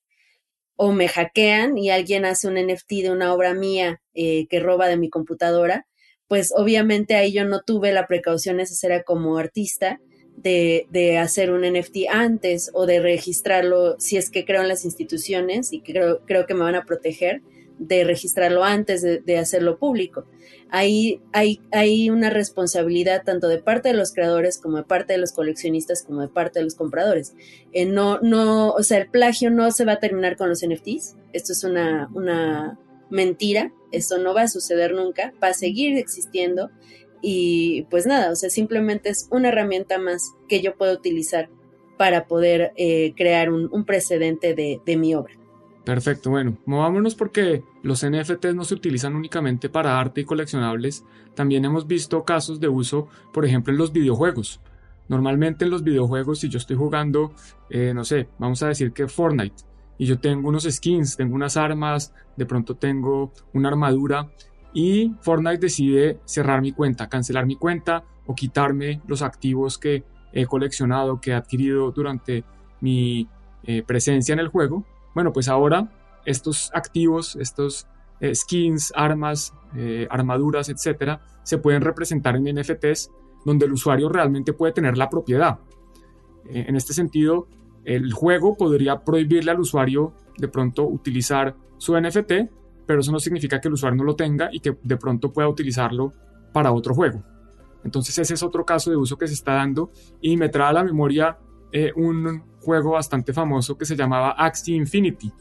o 0.82 0.94
me 0.94 1.10
hackean 1.10 1.78
y 1.78 1.90
alguien 1.90 2.24
hace 2.24 2.48
un 2.48 2.56
NFT 2.56 3.02
de 3.02 3.12
una 3.12 3.34
obra 3.34 3.54
mía 3.54 4.02
eh, 4.14 4.48
que 4.48 4.62
roba 4.62 4.88
de 4.88 4.96
mi 4.96 5.10
computadora, 5.10 5.86
pues 6.30 6.54
obviamente 6.56 7.16
ahí 7.16 7.34
yo 7.34 7.44
no 7.44 7.64
tuve 7.64 7.92
la 7.92 8.08
precaución 8.08 8.56
necesaria 8.56 9.04
como 9.04 9.38
artista 9.38 10.00
de, 10.42 10.88
de, 10.90 11.18
hacer 11.18 11.52
un 11.52 11.62
NFT 11.62 12.10
antes 12.10 12.72
o 12.74 12.86
de 12.86 13.00
registrarlo 13.00 14.00
si 14.00 14.18
es 14.18 14.30
que 14.30 14.46
creo 14.46 14.62
en 14.62 14.68
las 14.68 14.86
instituciones 14.86 15.74
y 15.74 15.82
creo, 15.82 16.22
creo 16.26 16.46
que 16.46 16.54
me 16.54 16.62
van 16.62 16.76
a 16.76 16.86
proteger 16.86 17.42
de 17.80 18.04
registrarlo 18.04 18.64
antes 18.64 19.02
de, 19.02 19.38
hacerlo 19.38 19.80
público. 19.80 20.26
Ahí 20.70 21.22
hay, 21.32 21.62
hay, 21.72 22.10
una 22.10 22.30
responsabilidad 22.30 23.24
tanto 23.24 23.48
de 23.48 23.58
parte 23.58 23.90
de 23.90 23.96
los 23.96 24.14
creadores 24.14 24.60
como 24.60 24.78
de 24.78 24.84
parte 24.84 25.14
de 25.14 25.20
los 25.20 25.32
coleccionistas 25.32 26.04
como 26.04 26.22
de 26.22 26.28
parte 26.28 26.60
de 26.60 26.66
los 26.66 26.76
compradores. 26.76 27.34
Eh, 27.72 27.86
no, 27.86 28.20
no, 28.20 28.72
o 28.72 28.84
sea, 28.84 29.00
el 29.00 29.10
plagio 29.10 29.50
no 29.50 29.72
se 29.72 29.86
va 29.86 29.94
a 29.94 30.00
terminar 30.00 30.36
con 30.36 30.50
los 30.50 30.64
NFTs. 30.64 31.16
Esto 31.34 31.54
es 31.54 31.64
una, 31.64 32.10
una 32.14 32.78
mentira. 33.10 33.72
Esto 33.92 34.20
no 34.20 34.34
va 34.34 34.44
a 34.44 34.48
suceder 34.48 34.94
nunca. 34.94 35.34
Va 35.42 35.48
a 35.48 35.54
seguir 35.54 35.98
existiendo. 35.98 36.70
Y 37.22 37.84
pues 37.90 38.06
nada, 38.06 38.32
o 38.32 38.36
sea, 38.36 38.50
simplemente 38.50 39.10
es 39.10 39.28
una 39.32 39.50
herramienta 39.50 39.98
más 39.98 40.34
que 40.48 40.62
yo 40.62 40.76
puedo 40.76 40.94
utilizar 40.94 41.50
para 41.98 42.28
poder 42.28 42.72
eh, 42.78 43.14
crear 43.16 43.52
un, 43.52 43.70
un 43.72 43.84
precedente 43.84 44.54
de, 44.54 44.80
de 44.86 44.98
mi 44.98 45.16
obra. 45.16 45.34
Perfecto, 45.84 46.30
bueno, 46.30 46.58
movámonos 46.66 47.16
porque 47.16 47.64
los 47.82 48.06
NFTs 48.06 48.54
no 48.54 48.64
se 48.64 48.76
utilizan 48.76 49.16
únicamente 49.16 49.70
para 49.70 50.00
arte 50.00 50.22
y 50.22 50.26
coleccionables, 50.26 51.04
también 51.36 51.66
hemos 51.66 51.88
visto 51.88 52.24
casos 52.24 52.60
de 52.60 52.68
uso, 52.68 53.08
por 53.34 53.46
ejemplo, 53.46 53.74
en 53.74 53.80
los 53.80 53.92
videojuegos. 53.92 54.62
Normalmente 55.08 55.66
en 55.66 55.72
los 55.72 55.84
videojuegos, 55.84 56.40
si 56.40 56.50
yo 56.50 56.60
estoy 56.60 56.76
jugando, 56.76 57.34
eh, 57.70 57.94
no 57.96 58.06
sé, 58.06 58.30
vamos 58.38 58.62
a 58.62 58.68
decir 58.68 58.92
que 58.92 59.08
Fortnite, 59.08 59.64
y 59.98 60.06
yo 60.06 60.20
tengo 60.20 60.48
unos 60.48 60.64
skins, 60.64 61.18
tengo 61.18 61.36
unas 61.36 61.58
armas, 61.58 62.14
de 62.38 62.46
pronto 62.46 62.76
tengo 62.76 63.34
una 63.54 63.70
armadura, 63.70 64.30
y 64.74 65.14
Fortnite 65.22 65.58
decide 65.58 66.20
cerrar 66.26 66.62
mi 66.62 66.72
cuenta, 66.72 67.10
cancelar 67.10 67.46
mi 67.46 67.56
cuenta 67.56 68.04
o 68.26 68.36
quitarme 68.36 69.02
los 69.08 69.22
activos 69.22 69.78
que 69.78 70.04
he 70.32 70.46
coleccionado, 70.46 71.20
que 71.20 71.32
he 71.32 71.34
adquirido 71.34 71.92
durante 71.92 72.44
mi 72.82 73.28
eh, 73.64 73.84
presencia 73.84 74.34
en 74.34 74.40
el 74.40 74.48
juego, 74.48 74.86
bueno, 75.16 75.34
pues 75.34 75.48
ahora 75.50 75.92
estos 76.26 76.72
activos, 76.74 77.36
estos 77.36 77.88
eh, 78.20 78.36
skins, 78.36 78.94
armas, 78.96 79.54
eh, 79.76 80.08
armaduras, 80.10 80.70
etcétera, 80.70 81.22
se 81.44 81.58
pueden 81.58 81.82
representar 81.82 82.36
en 82.36 82.44
NFTs 82.56 83.12
donde 83.46 83.66
el 83.66 83.74
usuario 83.74 84.10
realmente 84.10 84.54
puede 84.54 84.74
tener 84.74 84.98
la 84.98 85.10
propiedad. 85.10 85.60
En 86.46 86.76
este 86.76 86.94
sentido, 86.94 87.48
el 87.86 88.12
juego 88.12 88.58
podría 88.58 89.04
prohibirle 89.04 89.52
al 89.52 89.60
usuario 89.60 90.14
de 90.38 90.48
pronto 90.48 90.84
utilizar 90.84 91.56
su 91.78 92.00
NFT, 92.00 92.32
pero 92.90 93.02
eso 93.02 93.12
no 93.12 93.20
significa 93.20 93.62
que 93.62 93.68
el 93.68 93.76
usuario 93.76 93.98
no 93.98 94.04
lo 94.04 94.16
tenga 94.16 94.50
y 94.52 94.62
que 94.62 94.76
de 94.82 94.98
pronto 94.98 95.32
pueda 95.32 95.48
utilizarlo 95.48 96.12
para 96.52 96.72
otro 96.72 96.96
juego. 96.96 97.24
Entonces 97.84 98.18
ese 98.18 98.34
es 98.34 98.42
otro 98.42 98.66
caso 98.66 98.90
de 98.90 98.98
uso 98.98 99.16
que 99.16 99.28
se 99.28 99.36
está 99.36 99.54
dando 99.54 99.92
y 100.22 100.38
me 100.38 100.50
trae 100.50 100.70
a 100.70 100.74
la 100.74 100.84
memoria 100.84 101.38
eh, 101.72 101.92
un 101.96 102.42
juego 102.60 102.94
bastante 102.94 103.32
famoso 103.32 103.78
que 103.78 103.86
se 103.86 103.96
llamaba 103.96 104.32
Axie 104.32 104.76
Infinity, 104.76 105.32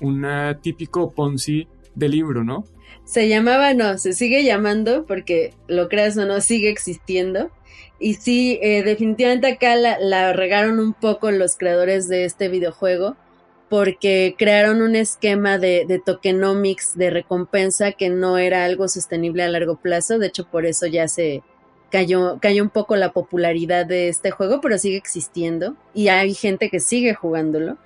un 0.00 0.24
eh, 0.24 0.56
típico 0.62 1.10
Ponzi 1.10 1.68
de 1.94 2.08
libro, 2.08 2.42
¿no? 2.42 2.64
Se 3.04 3.28
llamaba, 3.28 3.74
no, 3.74 3.98
se 3.98 4.14
sigue 4.14 4.42
llamando 4.42 5.04
porque 5.04 5.52
lo 5.68 5.90
creas 5.90 6.16
o 6.16 6.24
no, 6.24 6.40
sigue 6.40 6.70
existiendo. 6.70 7.50
Y 8.00 8.14
sí, 8.14 8.58
eh, 8.62 8.82
definitivamente 8.82 9.46
acá 9.46 9.76
la, 9.76 10.32
regaron 10.32 10.80
un 10.80 10.94
poco 10.94 11.30
los 11.30 11.58
creadores 11.58 12.08
de 12.08 12.24
este 12.24 12.48
videojuego 12.48 13.14
porque 13.68 14.34
crearon 14.38 14.82
un 14.82 14.94
esquema 14.94 15.58
de, 15.58 16.02
tokenomics 16.04 16.96
de 16.96 17.10
recompensa 17.10 17.92
que 17.92 18.10
no 18.10 18.38
era 18.38 18.64
algo 18.64 18.88
sostenible 18.88 19.42
a 19.42 19.48
largo 19.48 19.76
plazo. 19.76 20.18
De 20.18 20.28
hecho, 20.28 20.48
por 20.48 20.66
eso 20.66 20.86
ya 20.86 21.08
se 21.08 21.42
cayó, 21.90 22.38
cayó 22.40 22.62
un 22.62 22.70
poco 22.70 22.96
la 22.96 23.12
popularidad 23.12 23.86
de 23.86 24.08
este 24.08 24.30
juego, 24.30 24.60
pero 24.60 24.78
sigue 24.78 24.96
existiendo 24.96 25.76
y 25.94 26.08
hay 26.08 26.34
gente 26.34 26.70
que 26.70 26.80
sigue 26.80 27.14
jugándolo. 27.14 27.78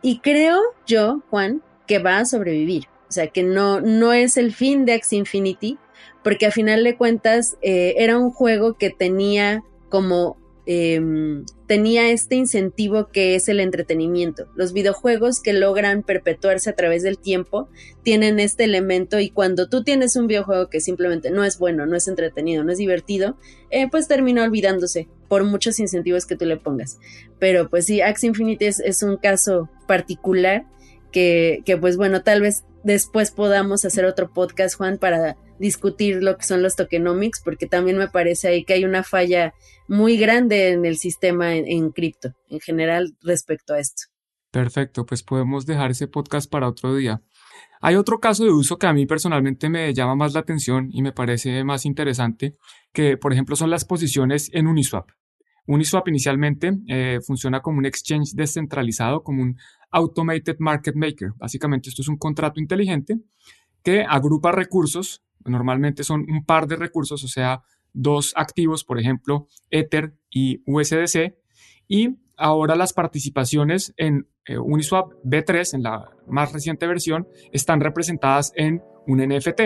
Y 0.00 0.20
creo 0.20 0.60
yo, 0.86 1.22
Juan, 1.30 1.62
que 1.86 1.98
va 1.98 2.18
a 2.18 2.24
sobrevivir. 2.24 2.86
O 3.08 3.12
sea, 3.12 3.28
que 3.28 3.42
no, 3.42 3.80
no 3.80 4.12
es 4.12 4.36
el 4.36 4.52
fin 4.54 4.84
de 4.84 4.92
Axie 4.92 5.18
Infinity, 5.18 5.78
porque 6.22 6.46
a 6.46 6.50
final 6.50 6.84
de 6.84 6.96
cuentas 6.96 7.56
eh, 7.62 7.94
era 7.98 8.18
un 8.18 8.30
juego 8.30 8.74
que 8.74 8.90
tenía 8.90 9.62
como 9.88 10.36
em, 10.70 11.46
tenía 11.66 12.10
este 12.10 12.34
incentivo 12.34 13.08
que 13.08 13.34
es 13.34 13.48
el 13.48 13.58
entretenimiento. 13.58 14.48
Los 14.54 14.74
videojuegos 14.74 15.40
que 15.40 15.54
logran 15.54 16.02
perpetuarse 16.02 16.68
a 16.68 16.74
través 16.74 17.02
del 17.02 17.18
tiempo 17.18 17.70
tienen 18.02 18.38
este 18.38 18.64
elemento 18.64 19.18
y 19.18 19.30
cuando 19.30 19.70
tú 19.70 19.82
tienes 19.82 20.14
un 20.16 20.26
videojuego 20.26 20.68
que 20.68 20.80
simplemente 20.80 21.30
no 21.30 21.42
es 21.42 21.58
bueno, 21.58 21.86
no 21.86 21.96
es 21.96 22.06
entretenido, 22.06 22.64
no 22.64 22.72
es 22.72 22.76
divertido, 22.76 23.38
eh, 23.70 23.88
pues 23.90 24.08
termina 24.08 24.44
olvidándose 24.44 25.08
por 25.26 25.42
muchos 25.44 25.80
incentivos 25.80 26.26
que 26.26 26.36
tú 26.36 26.44
le 26.44 26.58
pongas. 26.58 26.98
Pero 27.38 27.70
pues 27.70 27.86
sí, 27.86 28.02
Axie 28.02 28.28
Infinity 28.28 28.66
es 28.66 29.02
un 29.02 29.16
caso 29.16 29.70
particular 29.86 30.66
que, 31.12 31.62
que 31.64 31.76
pues 31.76 31.96
bueno, 31.96 32.22
tal 32.22 32.40
vez 32.40 32.64
después 32.84 33.30
podamos 33.30 33.84
hacer 33.84 34.04
otro 34.04 34.32
podcast, 34.32 34.76
Juan, 34.76 34.98
para 34.98 35.36
discutir 35.58 36.22
lo 36.22 36.36
que 36.36 36.44
son 36.44 36.62
los 36.62 36.76
tokenomics, 36.76 37.40
porque 37.44 37.66
también 37.66 37.98
me 37.98 38.08
parece 38.08 38.48
ahí 38.48 38.64
que 38.64 38.74
hay 38.74 38.84
una 38.84 39.02
falla 39.02 39.54
muy 39.88 40.16
grande 40.16 40.70
en 40.70 40.84
el 40.84 40.98
sistema 40.98 41.54
en, 41.54 41.90
cripto, 41.90 42.32
en 42.48 42.60
general, 42.60 43.16
respecto 43.22 43.74
a 43.74 43.80
esto. 43.80 44.04
Perfecto, 44.50 45.04
pues 45.04 45.22
podemos 45.22 45.66
dejar 45.66 45.90
ese 45.90 46.08
podcast 46.08 46.50
para 46.50 46.68
otro 46.68 46.94
día. 46.94 47.22
Hay 47.80 47.96
otro 47.96 48.18
caso 48.18 48.44
de 48.44 48.50
uso 48.50 48.78
que 48.78 48.86
a 48.86 48.92
mí 48.92 49.06
personalmente 49.06 49.68
me 49.68 49.92
llama 49.94 50.14
más 50.14 50.34
la 50.34 50.40
atención 50.40 50.88
y 50.90 51.02
me 51.02 51.12
parece 51.12 51.62
más 51.64 51.84
interesante, 51.84 52.56
que 52.92 53.16
por 53.16 53.32
ejemplo 53.32 53.56
son 53.56 53.70
las 53.70 53.84
posiciones 53.84 54.50
en 54.52 54.66
Uniswap. 54.66 55.10
Uniswap 55.68 56.08
inicialmente 56.08 56.78
eh, 56.88 57.20
funciona 57.24 57.60
como 57.60 57.78
un 57.78 57.84
exchange 57.84 58.32
descentralizado, 58.34 59.22
como 59.22 59.42
un 59.42 59.58
automated 59.90 60.56
market 60.58 60.94
maker. 60.96 61.32
Básicamente 61.36 61.90
esto 61.90 62.02
es 62.02 62.08
un 62.08 62.16
contrato 62.16 62.58
inteligente 62.58 63.18
que 63.82 64.02
agrupa 64.02 64.50
recursos, 64.50 65.22
normalmente 65.44 66.04
son 66.04 66.22
un 66.28 66.44
par 66.44 66.66
de 66.66 66.76
recursos, 66.76 67.22
o 67.22 67.28
sea, 67.28 67.62
dos 67.92 68.32
activos, 68.34 68.82
por 68.82 68.98
ejemplo, 68.98 69.46
Ether 69.70 70.14
y 70.30 70.62
USDC, 70.64 71.36
y 71.86 72.16
ahora 72.38 72.74
las 72.74 72.94
participaciones 72.94 73.92
en 73.98 74.26
eh, 74.46 74.58
Uniswap 74.58 75.12
B3, 75.22 75.74
en 75.74 75.82
la 75.82 76.10
más 76.26 76.52
reciente 76.52 76.86
versión, 76.86 77.28
están 77.52 77.80
representadas 77.80 78.52
en 78.56 78.82
un 79.06 79.18
NFT. 79.18 79.60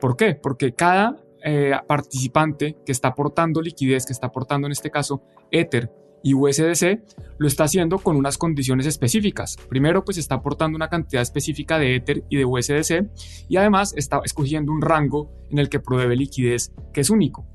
¿Por 0.00 0.16
qué? 0.16 0.34
Porque 0.34 0.74
cada 0.74 1.16
eh, 1.44 1.72
participante 1.86 2.76
que 2.84 2.92
está 2.92 3.08
aportando 3.08 3.60
liquidez, 3.60 4.06
que 4.06 4.12
está 4.12 4.28
aportando 4.28 4.66
en 4.66 4.72
este 4.72 4.90
caso 4.90 5.22
Ether 5.50 5.90
y 6.22 6.34
USDC, 6.34 7.00
lo 7.38 7.46
está 7.46 7.64
haciendo 7.64 7.98
con 7.98 8.16
unas 8.16 8.38
condiciones 8.38 8.86
específicas. 8.86 9.56
Primero, 9.68 10.04
pues 10.04 10.18
está 10.18 10.36
aportando 10.36 10.76
una 10.76 10.88
cantidad 10.88 11.22
específica 11.22 11.78
de 11.78 11.96
Ether 11.96 12.24
y 12.28 12.36
de 12.36 12.44
USDC 12.44 13.08
y 13.48 13.56
además 13.56 13.94
está 13.96 14.20
escogiendo 14.24 14.72
un 14.72 14.82
rango 14.82 15.30
en 15.50 15.58
el 15.58 15.68
que 15.68 15.80
provee 15.80 16.16
liquidez 16.16 16.72
que 16.92 17.02
es 17.02 17.10
único. 17.10 17.46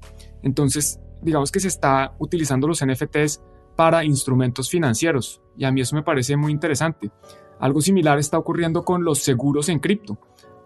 Entonces, 0.42 1.00
digamos 1.22 1.52
que 1.52 1.60
se 1.60 1.68
está 1.68 2.16
utilizando 2.20 2.68
los 2.68 2.86
NFTs 2.86 3.42
para 3.76 4.04
instrumentos 4.04 4.70
financieros 4.70 5.42
y 5.58 5.66
a 5.66 5.72
mí 5.72 5.82
eso 5.82 5.96
me 5.96 6.04
parece 6.04 6.38
muy 6.38 6.52
interesante. 6.52 7.12
Algo 7.60 7.82
similar 7.82 8.20
está 8.20 8.38
ocurriendo 8.38 8.84
con 8.84 9.04
los 9.04 9.20
seguros 9.20 9.70
en 9.70 9.80
cripto. 9.80 10.18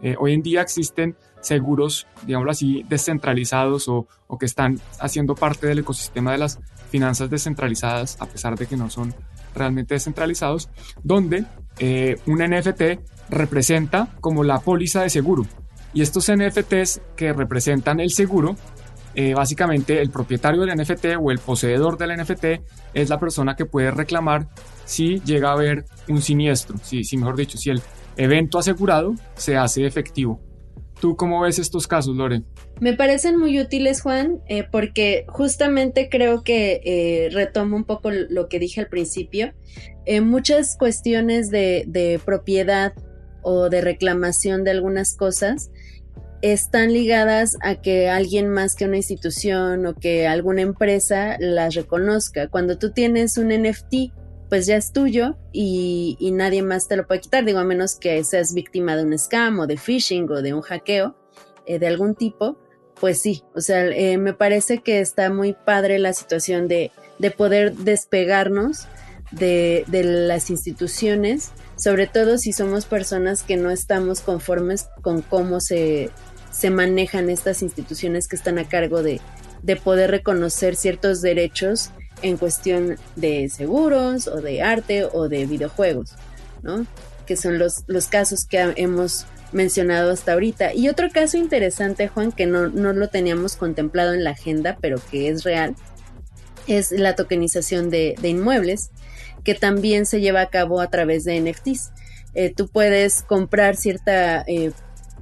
Eh, 0.02 0.16
hoy 0.20 0.34
en 0.34 0.42
día 0.42 0.62
existen 0.62 1.16
seguros, 1.42 2.08
digámoslo 2.26 2.52
así, 2.52 2.84
descentralizados 2.88 3.88
o, 3.88 4.08
que 4.40 4.46
están 4.46 4.80
haciendo 5.00 5.36
parte 5.36 5.68
del 5.68 5.80
ecosistema 5.80 6.32
de 6.32 6.38
las 6.38 6.60
finanzas 6.90 7.30
descentralizadas, 7.30 8.18
a 8.20 8.26
pesar 8.28 8.58
de 8.58 8.68
que 8.68 8.78
no 8.78 8.90
son 8.90 9.14
realmente 9.56 9.96
descentralizados, 9.96 10.70
donde 11.04 11.46
eh, 11.80 12.18
un 12.28 12.40
NFT 12.40 13.00
representa 13.30 14.16
como 14.22 14.44
la 14.44 14.60
póliza 14.60 15.02
de 15.02 15.10
seguro. 15.10 15.46
Y 15.94 16.02
estos 16.02 16.32
NFTs 16.32 17.02
que 17.16 17.34
representan 17.34 18.00
el 18.00 18.12
seguro, 18.12 18.56
eh, 19.16 19.34
básicamente 19.34 20.00
el 20.00 20.12
propietario 20.12 20.62
del 20.62 20.78
NFT 20.78 21.18
o 21.20 21.32
el 21.32 21.40
poseedor 21.40 21.98
del 21.98 22.22
NFT 22.22 22.46
es 22.94 23.10
la 23.10 23.20
persona 23.20 23.56
que 23.56 23.66
puede 23.66 23.90
reclamar 23.90 24.48
si 24.86 25.20
llega 25.22 25.50
a 25.50 25.54
haber 25.54 25.86
un 26.08 26.22
siniestro, 26.22 26.78
si, 26.84 27.04
si 27.04 27.18
mejor 27.18 27.36
dicho, 27.36 27.58
si 27.58 27.72
el 27.72 27.82
evento 28.18 28.60
asegurado 28.60 29.16
se 29.36 29.56
hace 29.56 29.86
efectivo. 29.86 30.42
¿Tú 31.00 31.16
cómo 31.16 31.42
ves 31.42 31.60
estos 31.60 31.88
casos, 31.88 32.16
Lore? 32.16 32.44
Me 32.80 32.94
parecen 32.94 33.38
muy 33.38 33.60
útiles, 33.60 34.02
Juan, 34.02 34.42
eh, 34.48 34.64
porque 34.70 35.26
justamente 35.28 36.10
creo 36.10 36.44
que 36.44 36.82
eh, 36.84 37.30
retomo 37.32 37.76
un 37.76 37.84
poco 37.84 38.10
lo 38.12 38.50
que 38.50 38.58
dije 38.58 38.82
al 38.82 38.88
principio. 38.88 39.54
En 40.06 40.28
muchas 40.28 40.76
cuestiones 40.76 41.52
de, 41.52 41.84
de 41.88 42.20
propiedad 42.24 42.94
o 43.44 43.70
de 43.70 43.82
reclamación 43.82 44.64
de 44.64 44.72
algunas 44.72 45.16
cosas 45.16 45.70
están 46.42 46.94
ligadas 46.94 47.58
a 47.62 47.76
que 47.76 48.10
alguien 48.10 48.50
más 48.50 48.76
que 48.76 48.86
una 48.86 48.98
institución 48.98 49.86
o 49.86 49.96
que 49.96 50.28
alguna 50.28 50.62
empresa 50.62 51.38
las 51.40 51.76
reconozca. 51.76 52.48
Cuando 52.48 52.78
tú 52.78 52.92
tienes 52.92 53.38
un 53.38 53.50
NFT 53.50 54.14
pues 54.50 54.66
ya 54.66 54.78
es 54.78 54.92
tuyo 54.92 55.36
y, 55.52 56.18
nadie 56.34 56.62
más 56.62 56.88
te 56.88 56.96
lo 56.96 57.08
puede 57.08 57.22
quitar, 57.22 57.46
digo, 57.46 57.60
a 57.60 57.64
menos 57.64 57.96
que 57.96 58.24
seas 58.24 58.54
víctima 58.54 58.96
de 58.96 59.04
un 59.04 59.18
scam 59.18 59.60
o 59.60 59.68
de 59.68 59.78
phishing 59.78 60.30
o 60.32 60.42
de 60.42 60.54
un 60.54 60.62
hackeo 60.62 61.16
eh, 61.66 61.80
de 61.80 61.88
algún 61.88 62.16
tipo, 62.16 62.58
pues 63.00 63.22
sí, 63.22 63.44
o 63.56 63.62
sea, 63.62 63.86
eh, 63.88 64.18
me 64.18 64.34
parece 64.34 64.80
que 64.80 65.00
está 65.00 65.30
muy 65.30 65.54
padre 65.54 66.00
la 66.00 66.14
situación 66.14 66.68
de, 66.68 66.92
de 67.20 67.32
poder 67.32 67.76
despegarnos 67.76 68.88
de, 69.32 69.84
de, 69.88 70.04
las 70.04 70.50
instituciones, 70.50 71.52
sobre 71.76 72.08
todo 72.08 72.38
si 72.38 72.54
somos 72.54 72.86
personas 72.86 73.44
que 73.44 73.58
no 73.58 73.72
estamos 73.72 74.22
conformes 74.22 74.88
con 75.02 75.22
cómo 75.22 75.60
se, 75.60 76.10
se 76.50 76.70
manejan 76.70 77.30
estas 77.30 77.62
instituciones 77.62 78.28
que 78.28 78.38
están 78.38 78.58
a 78.58 78.68
cargo 78.68 79.04
de, 79.04 79.20
de 79.62 79.76
poder 79.76 80.12
reconocer 80.12 80.76
ciertos 80.76 81.22
derechos 81.22 81.92
en 82.22 82.38
cuestión 82.38 82.98
de 83.16 83.50
seguros 83.50 84.28
o 84.28 84.42
de 84.42 84.62
arte 84.62 85.06
o 85.06 85.30
de 85.30 85.46
videojuegos, 85.46 86.14
¿no? 86.64 86.86
Que 87.26 87.36
son 87.36 87.60
los, 87.60 87.84
los 87.88 88.08
casos 88.08 88.46
que 88.46 88.74
hemos 88.78 89.26
mencionado 89.52 90.12
hasta 90.12 90.34
ahorita. 90.34 90.74
Y 90.74 90.90
otro 90.90 91.10
caso 91.10 91.38
interesante, 91.38 92.08
Juan, 92.08 92.32
que 92.32 92.46
no, 92.46 92.68
lo 92.68 93.10
teníamos 93.10 93.56
contemplado 93.56 94.14
en 94.14 94.24
la 94.24 94.32
agenda, 94.32 94.78
pero 94.82 95.00
que 95.12 95.30
es 95.30 95.44
real, 95.44 95.76
es 96.68 96.92
la 96.92 97.16
tokenización 97.16 97.90
de, 97.90 98.16
inmuebles, 98.24 98.92
que 99.44 99.56
también 99.56 100.06
se 100.06 100.20
lleva 100.20 100.42
a 100.42 100.50
cabo 100.50 100.82
a 100.82 100.90
través 100.90 101.24
de 101.24 101.40
NFTs. 101.40 101.92
Eh, 102.34 102.54
tú 102.54 102.68
puedes 102.68 103.24
comprar 103.24 103.76
cierta 103.76 104.44
eh, 104.48 104.72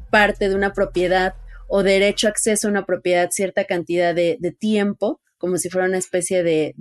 parte 0.10 0.50
de 0.50 0.56
una 0.56 0.74
propiedad 0.74 1.36
o 1.68 1.84
derecho 1.84 2.28
a 2.28 2.32
acceso 2.32 2.68
a 2.68 2.72
una 2.72 2.86
propiedad 2.86 3.30
cierta 3.32 3.66
cantidad 3.66 4.14
de, 4.14 4.38
de 4.40 4.52
tiempo 4.52 5.20
como 5.46 5.60
si 5.60 5.70
fuera 5.70 5.88
una 5.88 6.00
especie 6.00 6.42
de, 6.42 6.74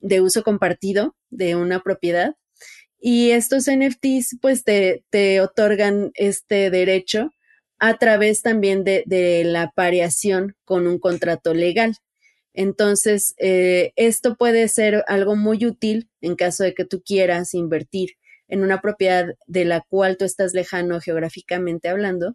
de, 0.00 0.20
uso 0.22 0.42
compartido 0.42 1.14
de 1.28 1.54
una 1.54 1.80
propiedad. 1.80 2.34
Y 2.98 3.32
estos 3.32 3.66
NFTs 3.70 4.38
pues 4.40 4.64
te, 4.64 5.04
te 5.10 5.42
otorgan 5.42 6.12
este 6.14 6.70
derecho 6.70 7.28
a 7.78 7.98
través 7.98 8.40
también 8.40 8.84
de, 8.84 9.42
la 9.44 9.70
pareación 9.76 10.56
con 10.64 10.86
un 10.86 10.98
contrato 10.98 11.52
legal. 11.52 11.94
Entonces, 12.54 13.34
eh, 13.36 13.92
esto 13.96 14.36
puede 14.36 14.68
ser 14.68 15.04
algo 15.06 15.36
muy 15.36 15.66
útil 15.66 16.08
en 16.22 16.36
caso 16.36 16.64
de 16.64 16.72
que 16.72 16.86
tú 16.86 17.02
quieras 17.02 17.52
invertir 17.52 18.12
en 18.48 18.62
una 18.62 18.80
propiedad 18.80 19.26
de 19.46 19.66
la 19.66 19.82
cual 19.90 20.16
tú 20.16 20.24
estás 20.24 20.54
lejano 20.54 21.02
geográficamente 21.02 21.90
hablando 21.90 22.34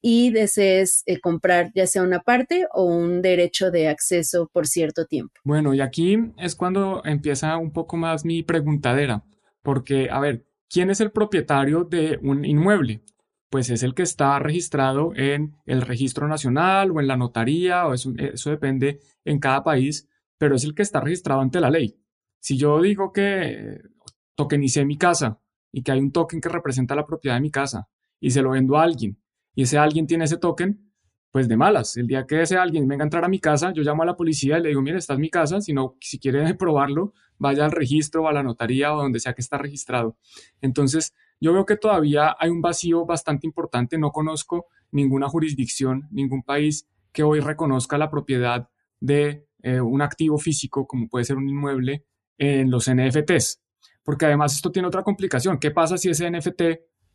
y 0.00 0.30
desees 0.30 1.02
eh, 1.06 1.20
comprar 1.20 1.72
ya 1.74 1.86
sea 1.86 2.02
una 2.02 2.20
parte 2.20 2.66
o 2.72 2.84
un 2.84 3.20
derecho 3.20 3.70
de 3.70 3.88
acceso 3.88 4.48
por 4.52 4.66
cierto 4.66 5.06
tiempo. 5.06 5.34
Bueno, 5.44 5.74
y 5.74 5.80
aquí 5.80 6.18
es 6.38 6.54
cuando 6.54 7.02
empieza 7.04 7.56
un 7.56 7.72
poco 7.72 7.96
más 7.96 8.24
mi 8.24 8.42
preguntadera, 8.42 9.24
porque, 9.62 10.08
a 10.10 10.20
ver, 10.20 10.46
¿quién 10.68 10.90
es 10.90 11.00
el 11.00 11.10
propietario 11.10 11.84
de 11.84 12.18
un 12.22 12.44
inmueble? 12.44 13.02
Pues 13.50 13.70
es 13.70 13.82
el 13.82 13.94
que 13.94 14.02
está 14.02 14.38
registrado 14.38 15.12
en 15.16 15.56
el 15.66 15.82
registro 15.82 16.28
nacional 16.28 16.90
o 16.90 17.00
en 17.00 17.08
la 17.08 17.16
notaría, 17.16 17.86
o 17.86 17.94
eso, 17.94 18.12
eso 18.16 18.50
depende 18.50 19.00
en 19.24 19.38
cada 19.40 19.64
país, 19.64 20.06
pero 20.36 20.54
es 20.54 20.64
el 20.64 20.74
que 20.74 20.82
está 20.82 21.00
registrado 21.00 21.40
ante 21.40 21.60
la 21.60 21.70
ley. 21.70 21.96
Si 22.40 22.56
yo 22.56 22.80
digo 22.80 23.12
que 23.12 23.80
tokenicé 24.36 24.84
mi 24.84 24.96
casa 24.96 25.40
y 25.72 25.82
que 25.82 25.92
hay 25.92 25.98
un 25.98 26.12
token 26.12 26.40
que 26.40 26.48
representa 26.48 26.94
la 26.94 27.06
propiedad 27.06 27.36
de 27.36 27.40
mi 27.40 27.50
casa 27.50 27.88
y 28.20 28.30
se 28.30 28.42
lo 28.42 28.50
vendo 28.50 28.76
a 28.76 28.82
alguien 28.82 29.18
y 29.58 29.62
ese 29.62 29.76
alguien 29.76 30.06
tiene 30.06 30.24
ese 30.24 30.36
token, 30.36 30.88
pues 31.32 31.48
de 31.48 31.56
malas. 31.56 31.96
El 31.96 32.06
día 32.06 32.24
que 32.28 32.42
ese 32.42 32.56
alguien 32.56 32.86
venga 32.86 33.02
a 33.02 33.06
entrar 33.06 33.24
a 33.24 33.28
mi 33.28 33.40
casa, 33.40 33.72
yo 33.72 33.82
llamo 33.82 34.04
a 34.04 34.06
la 34.06 34.14
policía 34.14 34.56
y 34.56 34.62
le 34.62 34.68
digo, 34.68 34.82
mire, 34.82 34.98
esta 34.98 35.14
es 35.14 35.18
mi 35.18 35.30
casa, 35.30 35.60
si 35.60 35.72
no, 35.72 35.96
si 36.00 36.20
quiere 36.20 36.54
probarlo, 36.54 37.12
vaya 37.38 37.64
al 37.64 37.72
registro, 37.72 38.28
a 38.28 38.32
la 38.32 38.44
notaría 38.44 38.94
o 38.94 39.02
donde 39.02 39.18
sea 39.18 39.32
que 39.32 39.42
está 39.42 39.58
registrado. 39.58 40.16
Entonces, 40.60 41.12
yo 41.40 41.52
veo 41.52 41.66
que 41.66 41.76
todavía 41.76 42.36
hay 42.38 42.50
un 42.50 42.60
vacío 42.60 43.04
bastante 43.04 43.48
importante. 43.48 43.98
No 43.98 44.12
conozco 44.12 44.66
ninguna 44.92 45.28
jurisdicción, 45.28 46.06
ningún 46.12 46.44
país 46.44 46.86
que 47.10 47.24
hoy 47.24 47.40
reconozca 47.40 47.98
la 47.98 48.10
propiedad 48.10 48.68
de 49.00 49.44
eh, 49.64 49.80
un 49.80 50.02
activo 50.02 50.38
físico, 50.38 50.86
como 50.86 51.08
puede 51.08 51.24
ser 51.24 51.36
un 51.36 51.48
inmueble, 51.48 52.04
en 52.36 52.70
los 52.70 52.88
NFTs. 52.88 53.60
Porque 54.04 54.26
además 54.26 54.54
esto 54.54 54.70
tiene 54.70 54.86
otra 54.86 55.02
complicación. 55.02 55.58
¿Qué 55.58 55.72
pasa 55.72 55.98
si 55.98 56.10
ese 56.10 56.30
NFT 56.30 56.62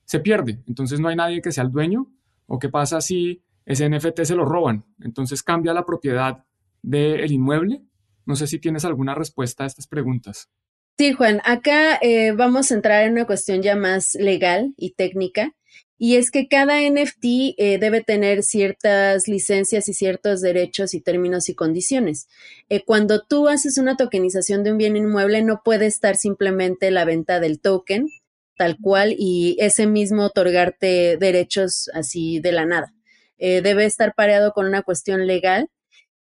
se 0.04 0.20
pierde? 0.20 0.62
Entonces 0.68 1.00
no 1.00 1.08
hay 1.08 1.16
nadie 1.16 1.42
que 1.42 1.54
sea 1.54 1.64
el 1.64 1.72
dueño 1.72 2.10
¿O 2.48 2.60
qué 2.60 2.70
pasa 2.70 3.02
si 3.02 3.44
ese 3.66 3.90
NFT 3.90 4.24
se 4.24 4.36
lo 4.36 4.46
roban? 4.46 4.86
Entonces 5.02 5.44
cambia 5.44 5.74
la 5.74 5.86
propiedad 5.86 6.44
del 6.82 7.32
inmueble. 7.32 7.82
No 8.26 8.36
sé 8.36 8.48
si 8.48 8.60
tienes 8.60 8.86
alguna 8.86 9.16
respuesta 9.16 9.64
a 9.64 9.68
estas 9.68 9.88
preguntas. 9.88 10.50
Sí, 10.98 11.14
Juan, 11.14 11.42
acá 11.44 11.98
eh, 12.02 12.34
vamos 12.34 12.72
a 12.72 12.76
entrar 12.76 13.04
en 13.04 13.14
una 13.14 13.26
cuestión 13.26 13.64
ya 13.64 13.76
más 13.76 14.14
legal 14.14 14.76
y 14.78 14.92
técnica, 14.92 15.56
y 15.98 16.18
es 16.18 16.32
que 16.32 16.48
cada 16.48 16.82
NFT 16.82 17.56
eh, 17.58 17.78
debe 17.80 18.04
tener 18.04 18.44
ciertas 18.44 19.28
licencias 19.28 19.88
y 19.88 19.94
ciertos 19.94 20.42
derechos 20.42 20.94
y 20.94 21.02
términos 21.02 21.50
y 21.50 21.56
condiciones. 21.56 22.28
Eh, 22.70 22.84
cuando 22.86 23.22
tú 23.24 23.48
haces 23.48 23.78
una 23.78 23.96
tokenización 23.96 24.64
de 24.64 24.72
un 24.74 24.78
bien 24.78 24.98
inmueble, 24.98 25.42
no 25.44 25.62
puede 25.64 25.86
estar 25.86 26.16
simplemente 26.16 26.92
la 26.92 27.06
venta 27.06 27.40
del 27.40 27.60
token, 27.60 28.10
tal 28.64 28.78
cual 28.80 29.14
y 29.18 29.58
ese 29.60 29.88
mismo 29.88 30.24
otorgarte 30.24 31.18
derechos 31.18 31.90
así 31.94 32.40
de 32.40 32.54
la 32.54 32.66
nada. 32.66 32.94
Eh, 33.38 33.62
debe 33.62 33.84
estar 33.84 34.14
pareado 34.16 34.54
con 34.54 34.66
una 34.66 34.84
cuestión 34.84 35.28
legal 35.28 35.68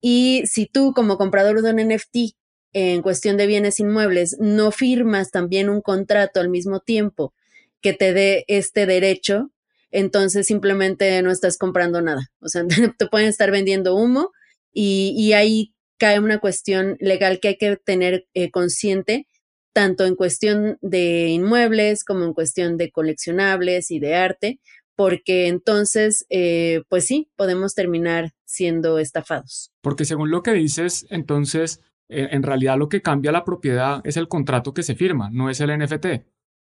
y 0.00 0.42
si 0.46 0.66
tú 0.66 0.92
como 0.96 1.16
comprador 1.16 1.62
de 1.62 1.70
un 1.70 1.76
NFT 1.76 2.34
en 2.72 3.02
cuestión 3.02 3.36
de 3.36 3.46
bienes 3.46 3.78
inmuebles 3.78 4.36
no 4.40 4.72
firmas 4.72 5.30
también 5.30 5.68
un 5.68 5.80
contrato 5.80 6.40
al 6.40 6.48
mismo 6.48 6.80
tiempo 6.80 7.32
que 7.80 7.92
te 7.92 8.12
dé 8.12 8.44
este 8.48 8.84
derecho, 8.84 9.52
entonces 9.92 10.48
simplemente 10.48 11.22
no 11.22 11.30
estás 11.30 11.56
comprando 11.56 12.02
nada. 12.02 12.32
O 12.40 12.48
sea, 12.48 12.64
te 12.98 13.06
pueden 13.06 13.28
estar 13.28 13.52
vendiendo 13.52 13.94
humo 13.94 14.32
y, 14.72 15.34
ahí 15.34 15.72
cae 15.98 16.18
una 16.18 16.40
cuestión 16.40 16.96
legal 16.98 17.38
que 17.38 17.46
hay 17.46 17.58
que 17.58 17.76
tener 17.76 18.26
eh, 18.34 18.50
consciente 18.50 19.28
tanto 19.74 20.06
en 20.06 20.14
cuestión 20.14 20.78
de 20.80 21.28
inmuebles 21.28 22.04
como 22.04 22.24
en 22.24 22.32
cuestión 22.32 22.78
de 22.78 22.90
coleccionables 22.90 23.90
y 23.90 23.98
de 23.98 24.14
arte, 24.14 24.60
porque 24.96 25.48
entonces, 25.48 26.24
eh, 26.30 26.82
pues 26.88 27.04
sí, 27.06 27.28
podemos 27.36 27.74
terminar 27.74 28.30
siendo 28.44 28.98
estafados. 28.98 29.72
Porque 29.82 30.04
según 30.04 30.30
lo 30.30 30.42
que 30.42 30.52
dices, 30.52 31.06
entonces, 31.10 31.80
eh, 32.08 32.28
en 32.30 32.44
realidad 32.44 32.78
lo 32.78 32.88
que 32.88 33.02
cambia 33.02 33.32
la 33.32 33.44
propiedad 33.44 34.00
es 34.04 34.16
el 34.16 34.28
contrato 34.28 34.72
que 34.72 34.84
se 34.84 34.94
firma, 34.94 35.28
no 35.30 35.50
es 35.50 35.60
el 35.60 35.76
NFT. 35.76 36.06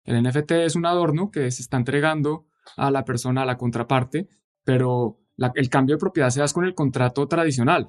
El 0.05 0.23
NFT 0.23 0.53
es 0.65 0.75
un 0.75 0.85
adorno 0.85 1.31
que 1.31 1.51
se 1.53 1.63
está 1.63 1.77
entregando 1.77 2.47
a 2.77 2.91
la 2.91 3.05
persona, 3.05 3.43
a 3.43 3.47
la 3.47 3.57
contraparte, 3.57 4.29
pero 4.65 5.21
el 5.55 5.71
cambio 5.71 5.95
de 5.95 6.01
propiedad 6.01 6.31
se 6.31 6.41
da 6.41 6.49
con 6.49 6.65
el 6.65 6.75
contrato 6.75 7.29
tradicional. 7.29 7.89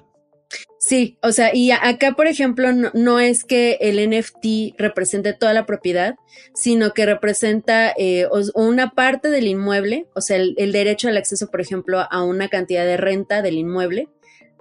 Sí, 0.78 1.18
o 1.22 1.32
sea, 1.32 1.54
y 1.54 1.72
acá, 1.72 2.12
por 2.12 2.26
ejemplo, 2.26 2.68
no, 2.72 3.20
es 3.20 3.44
que 3.44 3.78
el 3.80 3.98
NFT 4.08 4.78
represente 4.78 5.34
toda 5.34 5.52
la 5.52 5.66
propiedad, 5.66 6.14
sino 6.54 6.94
que 6.94 7.04
representa 7.04 7.92
eh, 7.98 8.26
una 8.54 8.90
parte 8.92 9.28
del 9.28 9.48
inmueble, 9.48 10.06
o 10.14 10.20
sea, 10.20 10.36
el, 10.36 10.72
derecho 10.72 11.08
al 11.08 11.16
acceso, 11.16 11.50
por 11.50 11.60
ejemplo, 11.60 12.00
a 12.10 12.22
una 12.22 12.48
cantidad 12.48 12.86
de 12.86 12.96
renta 12.96 13.42
del 13.42 13.58
inmueble 13.58 14.08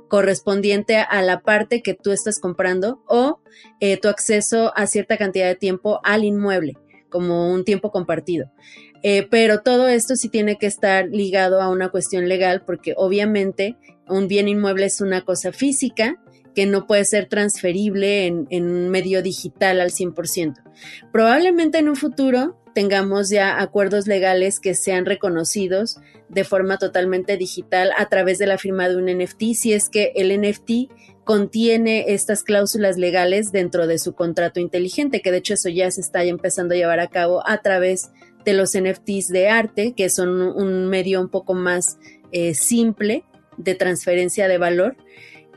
correspondiente 0.09 0.97
a 0.97 1.21
la 1.21 1.41
parte 1.41 1.81
que 1.81 1.93
tú 1.93 2.11
estás 2.11 2.39
comprando 2.39 3.03
o 3.07 3.39
eh, 3.79 3.97
tu 3.97 4.07
acceso 4.07 4.73
a 4.75 4.87
cierta 4.87 5.17
cantidad 5.17 5.47
de 5.47 5.55
tiempo 5.55 5.99
al 6.03 6.23
inmueble, 6.23 6.77
como 7.09 7.53
un 7.53 7.63
tiempo 7.63 7.91
compartido. 7.91 8.51
Eh, 9.09 9.25
pero 9.31 9.61
todo 9.61 9.87
esto 9.87 10.17
sí 10.17 10.27
tiene 10.27 10.57
que 10.57 10.65
estar 10.65 11.07
ligado 11.07 11.61
a 11.61 11.69
una 11.69 11.87
cuestión 11.87 12.27
legal 12.27 12.63
porque 12.65 12.93
obviamente 12.97 13.77
un 14.09 14.27
bien 14.27 14.49
inmueble 14.49 14.87
es 14.87 14.99
una 14.99 15.21
cosa 15.21 15.53
física 15.53 16.17
que 16.53 16.65
no 16.65 16.87
puede 16.87 17.05
ser 17.05 17.29
transferible 17.29 18.25
en, 18.25 18.47
un 18.51 18.89
medio 18.89 19.21
digital 19.21 19.79
al 19.79 19.91
100%. 19.91 20.55
Probablemente 21.13 21.77
en 21.77 21.87
un 21.87 21.95
futuro 21.95 22.61
tengamos 22.75 23.29
ya 23.29 23.61
acuerdos 23.61 24.07
legales 24.07 24.59
que 24.59 24.75
sean 24.75 25.05
reconocidos 25.05 25.95
de 26.27 26.43
forma 26.43 26.77
totalmente 26.77 27.37
digital 27.37 27.91
a 27.97 28.09
través 28.09 28.39
de 28.39 28.47
la 28.47 28.57
firma 28.57 28.89
de 28.89 28.97
un 28.97 29.05
NFT, 29.05 29.53
si 29.53 29.71
es 29.71 29.87
que 29.87 30.11
el 30.15 30.37
NFT 30.37 30.91
contiene 31.23 32.13
estas 32.13 32.43
cláusulas 32.43 32.97
legales 32.97 33.53
dentro 33.53 33.87
de 33.87 33.99
su 33.99 34.15
contrato 34.15 34.59
inteligente, 34.59 35.21
que 35.21 35.31
de 35.31 35.37
hecho 35.37 35.53
eso 35.53 35.69
ya 35.69 35.89
se 35.91 36.01
está 36.01 36.25
empezando 36.25 36.73
a 36.73 36.77
llevar 36.77 36.99
a 36.99 37.07
cabo 37.07 37.41
a 37.47 37.61
través 37.61 38.11
de 38.47 38.53
los 38.53 38.77
NFTs 38.77 39.27
de 39.27 39.49
arte, 39.49 39.93
que 39.93 40.09
son 40.09 40.29
un 40.29 40.87
medio 40.87 41.19
un 41.19 41.27
poco 41.27 41.53
más 41.53 41.99
eh, 42.31 42.53
simple 42.53 43.25
de 43.57 43.75
transferencia 43.75 44.47
de 44.47 44.57
valor 44.57 44.95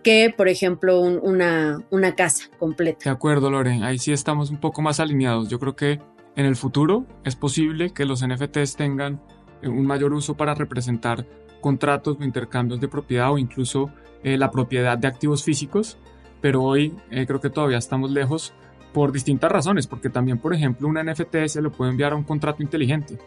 que, 0.02 0.34
por 0.36 0.48
ejemplo, 0.48 1.00
una, 1.00 1.84
una 1.90 2.16
casa 2.16 2.50
completa. 2.58 3.04
De 3.04 3.10
acuerdo, 3.10 3.48
Lore, 3.48 3.78
ahí 3.84 4.00
sí 4.00 4.10
estamos 4.10 4.50
un 4.50 4.58
poco 4.58 4.82
más 4.82 4.98
alineados. 4.98 5.48
Yo 5.48 5.60
creo 5.60 5.76
que 5.76 6.00
en 6.34 6.46
el 6.46 6.56
futuro 6.56 7.06
es 7.24 7.36
posible 7.36 7.90
que 7.90 8.04
los 8.04 8.26
NFTs 8.26 8.74
tengan 8.74 9.20
eh, 9.62 9.68
un 9.68 9.86
mayor 9.86 10.12
uso 10.12 10.36
para 10.36 10.56
representar 10.56 11.24
contratos 11.60 12.16
o 12.18 12.24
intercambios 12.24 12.80
de 12.80 12.88
propiedad 12.88 13.30
o 13.30 13.38
incluso 13.38 13.92
eh, 14.24 14.36
la 14.36 14.50
propiedad 14.50 14.98
de 14.98 15.06
activos 15.06 15.44
físicos, 15.44 15.96
pero 16.40 16.64
hoy 16.64 16.96
eh, 17.12 17.24
creo 17.24 17.40
que 17.40 17.50
todavía 17.50 17.78
estamos 17.78 18.10
lejos 18.10 18.52
por 18.92 19.12
distintas 19.12 19.50
razones, 19.50 19.86
porque 19.86 20.10
también, 20.10 20.38
por 20.38 20.54
ejemplo, 20.54 20.88
un 20.88 20.94
NFT 20.94 21.46
se 21.46 21.62
lo 21.62 21.70
puede 21.70 21.90
enviar 21.90 22.12
a 22.12 22.16
un 22.16 22.24
contrato 22.24 22.62
inteligente. 22.62 23.18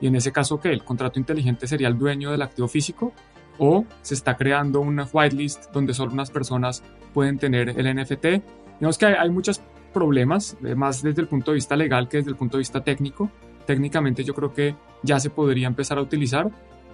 Y 0.00 0.08
en 0.08 0.16
ese 0.16 0.32
caso, 0.32 0.60
¿qué? 0.60 0.70
El 0.70 0.84
contrato 0.84 1.18
inteligente 1.18 1.66
sería 1.66 1.88
el 1.88 1.96
dueño 1.96 2.32
del 2.32 2.42
activo 2.42 2.66
físico 2.66 3.12
o 3.58 3.84
se 4.02 4.14
está 4.14 4.36
creando 4.36 4.80
una 4.80 5.06
whitelist 5.10 5.70
donde 5.72 5.94
solo 5.94 6.12
unas 6.12 6.30
personas 6.30 6.82
pueden 7.14 7.38
tener 7.38 7.68
el 7.68 7.94
NFT. 7.94 8.24
Digamos 8.80 8.98
que 8.98 9.06
hay, 9.06 9.30
muchos 9.30 9.60
problemas, 9.92 10.56
eh, 10.64 10.74
más 10.74 11.02
desde 11.02 11.22
el 11.22 11.28
punto 11.28 11.52
de 11.52 11.56
vista 11.56 11.76
legal 11.76 12.08
que 12.08 12.16
desde 12.16 12.30
el 12.30 12.36
punto 12.36 12.56
de 12.56 12.62
vista 12.62 12.82
técnico. 12.82 13.30
Técnicamente 13.66 14.24
yo 14.24 14.34
creo 14.34 14.52
que 14.52 14.74
ya 15.02 15.20
se 15.20 15.30
podría 15.30 15.68
empezar 15.68 15.98
a 15.98 16.02
utilizar, 16.02 16.50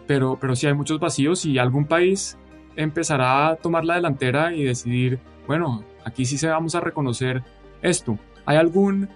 pero, 0.06 0.36
pero 0.38 0.54
sí 0.54 0.66
hay 0.66 0.74
muchos 0.74 1.00
vacíos 1.00 1.46
y 1.46 1.56
algún 1.56 1.86
país 1.86 2.36
empezará 2.76 3.48
a 3.48 3.56
tomar 3.56 3.84
la 3.84 3.94
delantera 3.94 4.52
y 4.54 4.64
decidir, 4.64 5.18
bueno, 5.46 5.82
aquí 6.04 6.26
sí 6.26 6.36
se 6.36 6.48
vamos 6.48 6.74
a 6.74 6.80
reconocer 6.80 7.42
esto. 7.82 8.18
¿Hay 8.44 8.56
algún, 8.56 9.08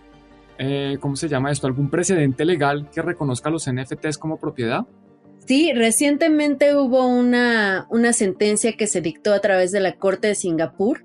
eh, 0.59 0.99
¿cómo 1.01 1.17
se 1.17 1.29
llama 1.29 1.51
esto? 1.51 1.67
¿Algún 1.67 1.91
precedente 1.91 2.45
legal 2.45 2.89
que 2.93 3.03
reconozca 3.03 3.51
los 3.51 3.71
NFTs 3.71 4.19
como 4.19 4.39
propiedad? 4.39 4.87
Sí, 5.47 5.73
recientemente 5.73 6.77
hubo 6.77 7.07
una, 7.07 7.87
una 7.91 8.13
sentencia 8.13 8.75
que 8.75 8.87
se 8.87 9.01
dictó 9.01 9.33
a 9.33 9.41
través 9.41 9.73
de 9.73 9.81
la 9.81 9.97
Corte 9.97 10.29
de 10.29 10.35
Singapur 10.35 11.05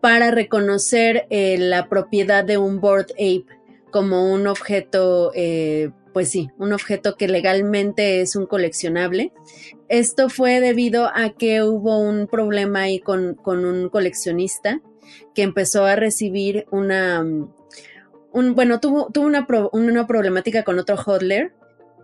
para 0.00 0.30
reconocer 0.30 1.26
eh, 1.30 1.56
la 1.58 1.88
propiedad 1.88 2.44
de 2.44 2.58
un 2.58 2.80
board 2.80 3.06
ape 3.12 3.46
como 3.90 4.32
un 4.32 4.46
objeto, 4.46 5.32
eh, 5.34 5.90
pues 6.12 6.30
sí, 6.30 6.50
un 6.58 6.72
objeto 6.72 7.16
que 7.16 7.28
legalmente 7.28 8.20
es 8.20 8.36
un 8.36 8.46
coleccionable. 8.46 9.32
Esto 9.88 10.28
fue 10.28 10.60
debido 10.60 11.10
a 11.14 11.30
que 11.30 11.62
hubo 11.62 11.98
un 11.98 12.26
problema 12.26 12.82
ahí 12.82 13.00
con, 13.00 13.34
con 13.34 13.64
un 13.64 13.88
coleccionista 13.88 14.80
que 15.34 15.42
empezó 15.42 15.84
a 15.84 15.96
recibir 15.96 16.66
una, 16.70 17.24
un, 18.32 18.54
bueno, 18.54 18.80
tuvo, 18.80 19.10
tuvo 19.12 19.26
una, 19.26 19.46
una 19.72 20.06
problemática 20.06 20.64
con 20.64 20.78
otro 20.78 20.96
hodler 20.96 21.52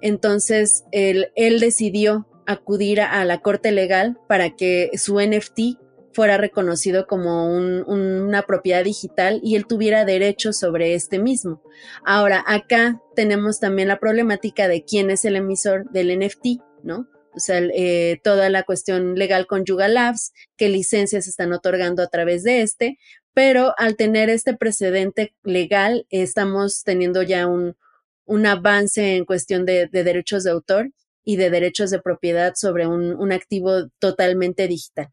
entonces, 0.00 0.84
él, 0.92 1.30
decidió 1.34 2.26
acudir 2.46 3.00
a 3.00 3.24
la 3.24 3.40
corte 3.40 3.72
legal 3.72 4.18
para 4.28 4.54
que 4.54 4.90
su 4.94 5.18
NFT 5.20 5.80
fuera 6.12 6.38
reconocido 6.38 7.06
como 7.06 7.54
una 7.54 8.42
propiedad 8.42 8.84
digital 8.84 9.40
y 9.42 9.56
él 9.56 9.66
tuviera 9.66 10.04
derechos 10.04 10.58
sobre 10.58 10.94
este 10.94 11.18
mismo. 11.18 11.60
Ahora, 12.04 12.42
acá 12.46 13.02
tenemos 13.14 13.60
también 13.60 13.88
la 13.88 13.98
problemática 13.98 14.68
de 14.68 14.84
quién 14.84 15.10
es 15.10 15.24
el 15.24 15.36
emisor 15.36 15.90
del 15.90 16.18
NFT, 16.18 16.62
¿no? 16.82 17.08
O 17.36 17.40
sea, 17.40 17.60
eh, 17.60 18.20
toda 18.24 18.48
la 18.48 18.62
cuestión 18.62 19.14
legal 19.14 19.46
con 19.46 19.64
Yuga 19.64 19.88
Labs, 19.88 20.32
qué 20.56 20.68
licencias 20.68 21.28
están 21.28 21.52
otorgando 21.52 22.02
a 22.02 22.08
través 22.08 22.42
de 22.42 22.62
este, 22.62 22.98
pero 23.34 23.74
al 23.76 23.96
tener 23.96 24.30
este 24.30 24.56
precedente 24.56 25.34
legal, 25.42 26.06
estamos 26.08 26.82
teniendo 26.82 27.22
ya 27.22 27.46
un, 27.46 27.76
un 28.24 28.46
avance 28.46 29.16
en 29.16 29.26
cuestión 29.26 29.66
de, 29.66 29.86
derechos 29.88 30.44
de 30.44 30.50
autor 30.50 30.90
y 31.22 31.36
de 31.36 31.50
derechos 31.50 31.90
de 31.90 32.00
propiedad 32.00 32.54
sobre 32.56 32.86
un, 32.86 33.14
un 33.14 33.32
activo 33.32 33.88
totalmente 33.98 34.66
digital. 34.66 35.12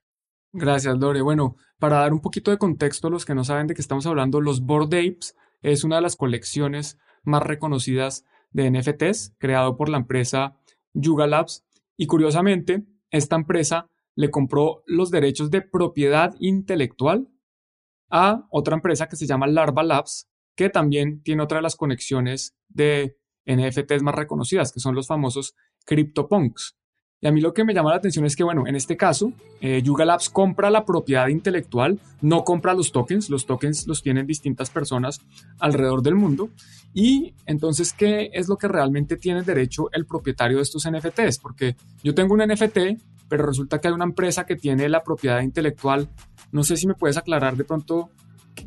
Gracias, 0.53 0.97
Lore. 0.97 1.21
Bueno, 1.21 1.57
para 1.79 1.97
dar 1.97 2.13
un 2.13 2.21
poquito 2.21 2.51
de 2.51 2.57
contexto 2.57 3.07
a 3.07 3.11
los 3.11 3.25
que 3.25 3.35
no 3.35 3.43
saben 3.43 3.67
de 3.67 3.73
qué 3.73 3.81
estamos 3.81 4.05
hablando, 4.05 4.39
los 4.39 4.61
Bored 4.61 4.87
Apes 4.87 5.35
es 5.61 5.83
una 5.83 5.97
de 5.97 6.03
las 6.03 6.15
colecciones 6.15 6.97
más 7.23 7.43
reconocidas 7.43 8.23
de 8.51 8.69
NFTs, 8.69 9.33
creado 9.37 9.75
por 9.75 9.89
la 9.89 9.97
empresa 9.97 10.55
Yuga 10.93 11.27
Labs. 11.27 11.65
Y 11.97 12.07
curiosamente, 12.07 12.83
esta 13.11 13.35
empresa 13.35 13.89
le 14.15 14.29
compró 14.29 14.83
los 14.85 15.11
derechos 15.11 15.49
de 15.51 15.61
propiedad 15.61 16.35
intelectual 16.39 17.27
a 18.09 18.45
otra 18.49 18.75
empresa 18.75 19.07
que 19.07 19.15
se 19.15 19.25
llama 19.25 19.47
Larva 19.47 19.83
Labs, 19.83 20.29
que 20.55 20.69
también 20.69 21.23
tiene 21.23 21.43
otra 21.43 21.57
de 21.57 21.63
las 21.63 21.75
conexiones 21.75 22.55
de 22.67 23.17
NFTs 23.45 24.03
más 24.03 24.15
reconocidas, 24.15 24.71
que 24.71 24.79
son 24.79 24.95
los 24.95 25.07
famosos 25.07 25.55
CryptoPunks. 25.85 26.75
Y 27.23 27.27
a 27.27 27.31
mí 27.31 27.39
lo 27.39 27.53
que 27.53 27.63
me 27.63 27.73
llama 27.73 27.91
la 27.91 27.95
atención 27.95 28.25
es 28.25 28.35
que, 28.35 28.43
bueno, 28.43 28.67
en 28.67 28.75
este 28.75 28.97
caso, 28.97 29.31
eh, 29.61 29.81
Yuga 29.81 30.03
Labs 30.03 30.29
compra 30.29 30.69
la 30.69 30.83
propiedad 30.83 31.29
intelectual, 31.29 31.97
no 32.19 32.43
compra 32.43 32.73
los 32.73 32.91
tokens, 32.91 33.29
los 33.29 33.45
tokens 33.45 33.87
los 33.87 34.03
tienen 34.03 34.27
distintas 34.27 34.69
personas 34.69 35.21
alrededor 35.57 36.01
del 36.01 36.15
mundo. 36.15 36.49
Y 36.93 37.33
entonces, 37.45 37.93
¿qué 37.93 38.29
es 38.33 38.49
lo 38.49 38.57
que 38.57 38.67
realmente 38.67 39.15
tiene 39.15 39.41
derecho 39.41 39.89
el 39.93 40.05
propietario 40.05 40.57
de 40.57 40.63
estos 40.63 40.85
NFTs? 40.85 41.39
Porque 41.39 41.77
yo 42.03 42.13
tengo 42.13 42.33
un 42.33 42.41
NFT, 42.41 42.77
pero 43.29 43.45
resulta 43.45 43.79
que 43.79 43.87
hay 43.87 43.93
una 43.93 44.03
empresa 44.03 44.45
que 44.45 44.57
tiene 44.57 44.89
la 44.89 45.01
propiedad 45.01 45.39
intelectual. 45.39 46.09
No 46.51 46.65
sé 46.65 46.75
si 46.75 46.87
me 46.87 46.93
puedes 46.93 47.15
aclarar 47.15 47.55
de 47.55 47.63
pronto 47.63 48.09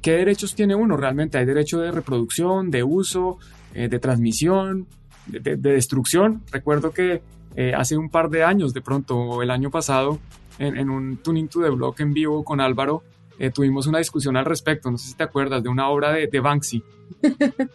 qué 0.00 0.12
derechos 0.12 0.54
tiene 0.54 0.74
uno 0.74 0.96
realmente. 0.96 1.36
¿Hay 1.36 1.44
derecho 1.44 1.78
de 1.78 1.92
reproducción, 1.92 2.70
de 2.70 2.82
uso, 2.82 3.36
eh, 3.74 3.88
de 3.88 3.98
transmisión, 3.98 4.86
de 5.26 5.56
destrucción? 5.58 6.42
Recuerdo 6.50 6.92
que 6.92 7.20
eh, 7.56 7.72
hace 7.74 7.96
un 7.96 8.10
par 8.10 8.28
de 8.28 8.44
años, 8.44 8.74
de 8.74 8.82
pronto, 8.82 9.42
el 9.42 9.50
año 9.50 9.70
pasado, 9.70 10.18
en, 10.58 10.90
un 10.90 11.16
Tuning 11.16 11.48
to 11.48 11.62
the 11.62 11.70
Block 11.70 12.00
en 12.00 12.12
vivo 12.12 12.44
con 12.44 12.60
Álvaro, 12.60 13.02
eh, 13.38 13.50
tuvimos 13.50 13.86
una 13.86 13.98
discusión 13.98 14.36
al 14.36 14.44
respecto, 14.44 14.90
no 14.90 14.98
sé 14.98 15.08
si 15.08 15.14
te 15.14 15.24
acuerdas, 15.24 15.62
de 15.62 15.70
una 15.70 15.88
obra 15.88 16.12
de, 16.12 16.40
Banksy. 16.40 16.82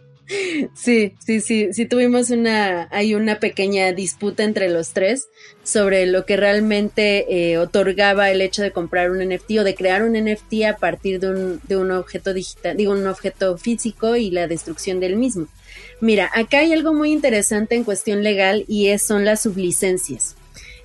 Sí, 0.74 1.14
sí, 1.20 1.42
sí, 1.42 1.74
sí 1.74 1.86
tuvimos 1.86 2.30
una, 2.30 2.88
hay 2.92 3.16
una 3.16 3.40
pequeña 3.40 3.92
disputa 3.92 4.46
entre 4.46 4.70
los 4.70 4.94
tres 4.94 5.28
sobre 5.62 6.06
lo 6.06 6.26
que 6.26 6.38
realmente 6.38 7.52
eh, 7.52 7.58
otorgaba 7.58 8.32
el 8.32 8.40
hecho 8.40 8.62
de 8.62 8.72
comprar 8.72 9.12
un 9.12 9.18
NFT 9.18 9.52
o 9.60 9.64
de 9.66 9.76
crear 9.76 10.04
un 10.04 10.14
NFT 10.14 10.64
a 10.70 10.78
partir 10.78 11.20
de 11.20 11.32
un, 11.32 11.60
de 11.68 11.76
un 11.76 11.92
objeto 11.92 12.34
digital, 12.34 12.78
digo, 12.78 12.94
un 12.94 13.08
objeto 13.08 13.58
físico 13.58 14.16
y 14.16 14.32
la 14.32 14.48
destrucción 14.48 15.02
del 15.02 15.18
mismo. 15.18 15.48
Mira, 16.02 16.32
acá 16.34 16.60
hay 16.60 16.74
algo 16.74 16.94
muy 16.94 17.12
interesante 17.12 17.76
en 17.76 17.84
cuestión 17.84 18.24
legal 18.24 18.66
y 18.68 18.88
es, 18.88 19.04
son 19.04 19.24
las 19.24 19.44
sublicencias. 19.44 20.36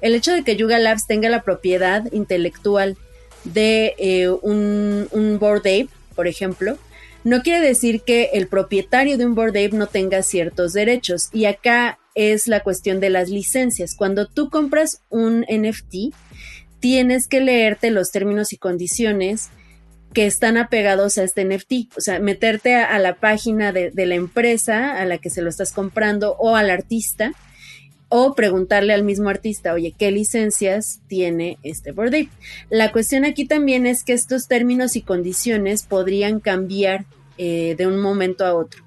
El 0.02 0.14
hecho 0.14 0.32
de 0.32 0.44
que 0.44 0.56
Yuga 0.56 0.78
Labs 0.78 1.06
tenga 1.06 1.30
la 1.30 1.42
propiedad 1.42 2.12
intelectual 2.12 2.96
de 3.44 3.94
eh, 3.98 4.28
un, 4.28 5.08
un 5.10 5.38
Board 5.38 5.60
Ape, 5.60 5.88
por 6.14 6.28
ejemplo, 6.28 6.76
no 7.24 7.42
quiere 7.42 7.66
decir 7.66 8.02
que 8.02 8.30
el 8.34 8.46
propietario 8.46 9.18
de 9.18 9.26
un 9.26 9.34
Board 9.34 9.50
Ape 9.50 9.70
no 9.72 9.86
tenga 9.86 10.22
ciertos 10.22 10.74
derechos. 10.74 11.28
Y 11.32 11.46
acá 11.46 11.98
es 12.14 12.46
la 12.46 12.60
cuestión 12.60 13.00
de 13.00 13.10
las 13.10 13.30
licencias. 13.30 13.96
Cuando 13.96 14.28
tú 14.28 14.48
compras 14.48 15.02
un 15.08 15.40
NFT, 15.40 16.14
tienes 16.78 17.26
que 17.26 17.40
leerte 17.40 17.90
los 17.90 18.12
términos 18.12 18.52
y 18.52 18.58
condiciones 18.58 19.48
que 20.16 20.24
están 20.24 20.56
apegados 20.56 21.18
a 21.18 21.24
este 21.24 21.44
NFT. 21.44 21.94
O 21.94 22.00
sea, 22.00 22.20
meterte 22.20 22.74
a, 22.74 22.98
la 22.98 23.16
página 23.16 23.70
de, 23.70 23.92
la 23.94 24.14
empresa 24.14 24.98
a 24.98 25.04
la 25.04 25.18
que 25.18 25.28
se 25.28 25.42
lo 25.42 25.50
estás 25.50 25.72
comprando 25.72 26.36
o 26.38 26.56
al 26.56 26.70
artista 26.70 27.34
o 28.08 28.34
preguntarle 28.34 28.94
al 28.94 29.04
mismo 29.04 29.28
artista, 29.28 29.74
oye, 29.74 29.92
¿qué 29.98 30.10
licencias 30.10 31.00
tiene 31.06 31.58
este 31.62 31.92
Bored? 31.92 32.28
La 32.70 32.92
cuestión 32.92 33.26
aquí 33.26 33.44
también 33.44 33.84
es 33.84 34.04
que 34.04 34.14
estos 34.14 34.48
términos 34.48 34.96
y 34.96 35.02
condiciones 35.02 35.82
podrían 35.82 36.40
cambiar 36.40 37.04
eh, 37.36 37.74
de 37.76 37.86
un 37.86 38.00
momento 38.00 38.46
a 38.46 38.54
otro. 38.54 38.82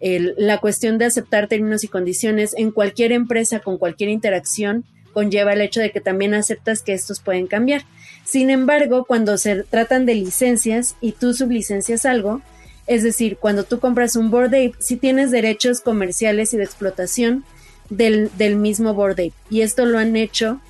la 0.00 0.58
cuestión 0.58 0.98
de 0.98 1.06
aceptar 1.06 1.48
términos 1.48 1.82
y 1.82 1.88
condiciones 1.88 2.54
en 2.56 2.70
cualquier 2.70 3.10
empresa 3.10 3.58
con 3.58 3.76
cualquier 3.76 4.10
interacción 4.10 4.84
conlleva 5.12 5.52
el 5.52 5.62
hecho 5.62 5.80
de 5.80 5.90
que 5.90 6.00
también 6.00 6.32
aceptas 6.32 6.82
que 6.82 6.92
estos 6.92 7.18
pueden 7.18 7.48
cambiar. 7.48 7.82
Sin 8.30 8.50
embargo, 8.50 9.04
cuando 9.04 9.36
se 9.38 9.64
tratan 9.64 10.06
de 10.06 10.14
licencias 10.14 10.94
y 11.00 11.12
tú 11.12 11.34
sublicencias 11.34 12.04
algo, 12.04 12.42
es 12.86 13.02
decir, 13.02 13.36
cuando 13.38 13.64
tú 13.64 13.80
compras 13.80 14.14
un 14.14 14.30
Board 14.30 14.48
Ape, 14.48 14.74
si 14.78 14.96
tienes 14.96 15.30
derechos 15.32 15.80
comerciales 15.80 16.54
y 16.54 16.56
de 16.56 16.64
explotación 16.64 17.44
del, 17.88 18.30
mismo 18.56 18.94
Board 18.94 19.14
Ape. 19.14 19.32
Y 19.50 19.62
esto 19.62 19.84
lo 19.84 19.98
han 19.98 20.14
hecho 20.14 20.60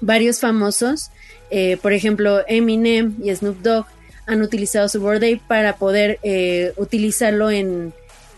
varios 0.00 0.38
famosos, 0.38 1.10
eh, 1.50 1.78
por 1.82 1.92
ejemplo, 1.92 2.42
Eminem 2.46 3.16
y 3.22 3.34
Snoop 3.34 3.60
Dogg 3.62 3.86
han 4.26 4.42
utilizado 4.42 4.88
su 4.88 5.00
Board 5.00 5.16
Ape 5.16 5.40
para 5.48 5.76
poder 5.76 6.20
eh, 6.22 6.74
utilizarlo 6.76 7.50
en, 7.50 7.92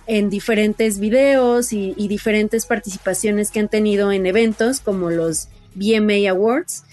en 0.06 0.30
diferentes 0.30 0.98
videos 0.98 1.72
y, 1.72 1.92
diferentes 2.08 2.64
participaciones 2.64 3.50
que 3.50 3.60
han 3.60 3.68
tenido 3.68 4.12
en 4.12 4.24
eventos 4.24 4.80
como 4.80 5.10
los 5.10 5.48
BMA 5.74 6.30
Awards. 6.30 6.84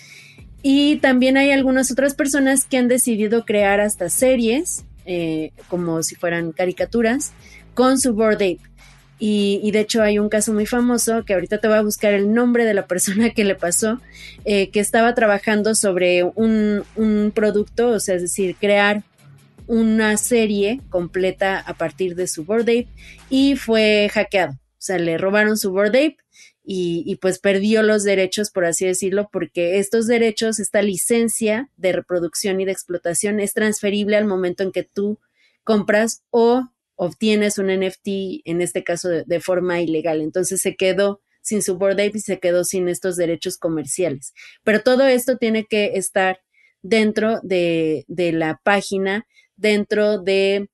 Y 0.65 0.95
también 0.97 1.35
hay 1.35 1.51
algunas 1.51 1.91
otras 1.91 2.15
personas 2.15 2.63
que 2.65 2.77
han 2.77 2.87
decidido 2.87 3.45
crear 3.45 3.81
hasta 3.81 4.09
series, 4.09 4.85
eh, 5.05 5.51
como 5.67 6.01
si 6.03 6.15
fueran 6.15 6.53
caricaturas, 6.53 7.33
con 7.73 7.99
su 7.99 8.13
Board 8.13 8.35
Ape. 8.35 8.59
Y, 9.19 9.71
de 9.71 9.79
hecho 9.81 10.01
hay 10.01 10.19
un 10.19 10.27
caso 10.27 10.51
muy 10.53 10.65
famoso 10.65 11.23
que 11.23 11.33
ahorita 11.33 11.59
te 11.59 11.67
voy 11.67 11.77
a 11.77 11.81
buscar 11.81 12.13
el 12.13 12.33
nombre 12.33 12.65
de 12.65 12.73
la 12.73 12.87
persona 12.87 13.29
que 13.31 13.43
le 13.43 13.55
pasó, 13.55 13.99
eh, 14.45 14.69
que 14.69 14.79
estaba 14.79 15.13
trabajando 15.13 15.75
sobre 15.75 16.23
un, 16.23 16.83
un 16.95 17.31
producto, 17.35 17.89
o 17.89 17.99
sea, 17.99 18.15
es 18.15 18.21
decir, 18.21 18.55
crear 18.55 19.03
una 19.67 20.17
serie 20.17 20.81
completa 20.89 21.59
a 21.59 21.73
partir 21.73 22.15
de 22.15 22.27
su 22.27 22.45
Board 22.45 22.63
Ape 22.63 22.87
y 23.29 23.57
fue 23.57 24.09
hackeado. 24.13 24.53
O 24.53 24.85
sea, 24.85 24.97
le 24.97 25.17
robaron 25.17 25.57
su 25.57 25.71
Board 25.71 25.89
Ape 25.89 26.17
y, 26.65 27.17
pues 27.21 27.39
perdió 27.39 27.83
los 27.83 28.03
derechos, 28.03 28.49
por 28.49 28.65
así 28.65 28.85
decirlo, 28.85 29.29
porque 29.31 29.79
estos 29.79 30.07
derechos, 30.07 30.59
esta 30.59 30.81
licencia 30.81 31.69
de 31.75 31.91
reproducción 31.91 32.61
y 32.61 32.65
de 32.65 32.71
explotación 32.71 33.41
es 33.41 33.53
transferible 33.53 34.15
al 34.15 34.25
momento 34.25 34.63
en 34.63 34.71
que 34.71 34.83
tú 34.83 35.19
compras 35.65 36.23
o 36.29 36.69
obtienes 36.95 37.57
un 37.57 37.67
NFT, 37.67 38.43
en 38.45 38.61
este 38.61 38.83
caso 38.83 39.09
de, 39.09 39.39
forma 39.41 39.81
ilegal. 39.81 40.21
Entonces 40.21 40.61
se 40.61 40.75
quedó 40.75 41.21
sin 41.41 41.61
su 41.61 41.77
Board 41.77 41.93
Ape 41.99 42.13
y 42.15 42.21
se 42.21 42.39
quedó 42.39 42.63
sin 42.63 42.87
estos 42.87 43.17
derechos 43.17 43.57
comerciales. 43.57 44.33
Pero 44.63 44.81
todo 44.81 45.05
esto 45.05 45.37
tiene 45.37 45.65
que 45.65 45.93
estar 45.95 46.39
dentro 46.81 47.39
de, 47.43 48.05
de 48.07 48.31
la 48.31 48.61
página 48.63 49.25
dentro 49.55 50.17
de 50.19 50.69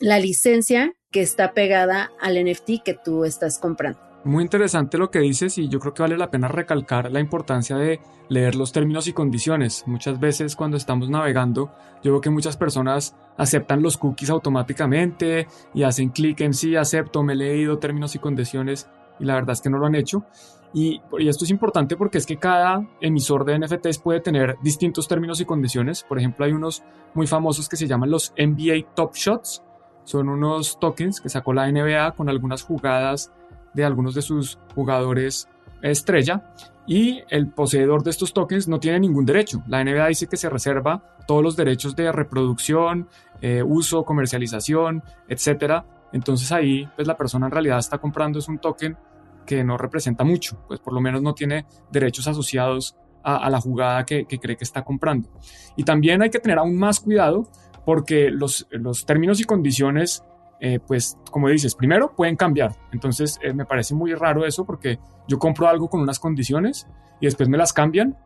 la 0.00 0.18
licencia 0.18 0.94
que 1.10 1.20
está 1.22 1.52
pegada 1.52 2.10
al 2.20 2.42
NFT 2.42 2.82
que 2.84 2.94
tú 2.94 3.24
estás 3.24 3.58
comprando. 3.58 4.09
Muy 4.22 4.44
interesante 4.44 4.98
lo 4.98 5.10
que 5.10 5.20
dices 5.20 5.56
y 5.56 5.68
yo 5.68 5.80
creo 5.80 5.94
que 5.94 6.02
vale 6.02 6.18
la 6.18 6.30
pena 6.30 6.46
recalcar 6.46 7.10
la 7.10 7.20
importancia 7.20 7.76
de 7.76 8.00
leer 8.28 8.54
los 8.54 8.70
términos 8.70 9.08
y 9.08 9.14
condiciones. 9.14 9.84
Muchas 9.86 10.20
veces 10.20 10.56
cuando 10.56 10.76
estamos 10.76 11.08
navegando, 11.08 11.70
yo 12.02 12.12
veo 12.12 12.20
que 12.20 12.28
muchas 12.28 12.58
personas 12.58 13.16
aceptan 13.38 13.80
los 13.80 13.96
cookies 13.96 14.28
automáticamente 14.28 15.46
y 15.72 15.84
hacen 15.84 16.10
clic 16.10 16.42
en 16.42 16.52
sí, 16.52 16.76
acepto, 16.76 17.22
me 17.22 17.32
he 17.32 17.36
leído 17.36 17.78
términos 17.78 18.14
y 18.14 18.18
condiciones 18.18 18.90
y 19.18 19.24
la 19.24 19.36
verdad 19.36 19.52
es 19.52 19.62
que 19.62 19.70
no 19.70 19.78
lo 19.78 19.86
han 19.86 19.94
hecho. 19.94 20.26
Y, 20.74 21.00
esto 21.18 21.46
es 21.46 21.50
importante 21.50 21.96
porque 21.96 22.18
es 22.18 22.26
que 22.26 22.36
cada 22.36 22.86
emisor 23.00 23.46
de 23.46 23.58
NFTs 23.58 23.98
puede 23.98 24.20
tener 24.20 24.58
distintos 24.62 25.08
términos 25.08 25.40
y 25.40 25.46
condiciones. 25.46 26.04
Por 26.04 26.18
ejemplo, 26.18 26.44
hay 26.44 26.52
unos 26.52 26.82
muy 27.14 27.26
famosos 27.26 27.70
que 27.70 27.76
se 27.76 27.86
llaman 27.86 28.10
los 28.10 28.34
NBA 28.36 28.94
Top 28.94 29.14
Shots. 29.14 29.62
Son 30.04 30.28
unos 30.28 30.78
tokens 30.78 31.22
que 31.22 31.30
sacó 31.30 31.54
la 31.54 31.70
NBA 31.72 32.12
con 32.12 32.28
algunas 32.28 32.62
jugadas 32.62 33.32
de 33.74 33.84
algunos 33.84 34.14
de 34.14 34.22
sus 34.22 34.58
jugadores 34.74 35.48
estrella 35.82 36.52
y 36.86 37.22
el 37.28 37.48
poseedor 37.48 38.02
de 38.02 38.10
estos 38.10 38.32
tokens 38.32 38.66
no 38.68 38.80
tiene 38.80 39.00
ningún 39.00 39.24
derecho. 39.24 39.62
La 39.68 39.84
NBA 39.84 40.08
dice 40.08 40.26
que 40.26 40.36
se 40.36 40.48
reserva 40.48 41.16
todos 41.26 41.42
los 41.42 41.56
derechos 41.56 41.94
de 41.94 42.10
reproducción, 42.10 43.08
eh, 43.40 43.62
uso, 43.62 44.04
comercialización, 44.04 45.02
etc. 45.28 45.84
Entonces 46.12 46.50
ahí 46.52 46.88
pues 46.96 47.06
la 47.06 47.16
persona 47.16 47.46
en 47.46 47.52
realidad 47.52 47.78
está 47.78 47.98
comprando 47.98 48.38
es 48.38 48.48
un 48.48 48.58
token 48.58 48.96
que 49.46 49.64
no 49.64 49.76
representa 49.76 50.24
mucho, 50.24 50.62
pues 50.68 50.80
por 50.80 50.92
lo 50.92 51.00
menos 51.00 51.22
no 51.22 51.34
tiene 51.34 51.66
derechos 51.90 52.26
asociados 52.28 52.96
a, 53.22 53.50
la 53.50 53.60
jugada 53.60 54.04
que, 54.04 54.26
cree 54.26 54.56
que 54.56 54.64
está 54.64 54.82
comprando. 54.82 55.28
Y 55.76 55.84
también 55.84 56.22
hay 56.22 56.30
que 56.30 56.38
tener 56.38 56.58
aún 56.58 56.76
más 56.78 57.00
cuidado 57.00 57.48
porque 57.84 58.30
los, 58.30 58.66
los 58.70 59.04
términos 59.04 59.40
y 59.40 59.44
condiciones 59.44 60.24
eh, 60.60 60.78
pues 60.78 61.16
como 61.30 61.48
dices, 61.48 61.74
primero 61.74 62.14
pueden 62.14 62.36
cambiar. 62.36 62.76
Entonces 62.92 63.38
eh, 63.42 63.54
me 63.54 63.64
parece 63.64 63.94
muy 63.94 64.14
raro 64.14 64.44
eso 64.44 64.64
porque 64.64 64.98
yo 65.26 65.38
compro 65.38 65.66
algo 65.66 65.88
con 65.88 66.00
unas 66.00 66.18
condiciones 66.18 66.86
y 67.18 67.26
después 67.26 67.48
me 67.48 67.56
las 67.56 67.72
cambian. 67.72 68.16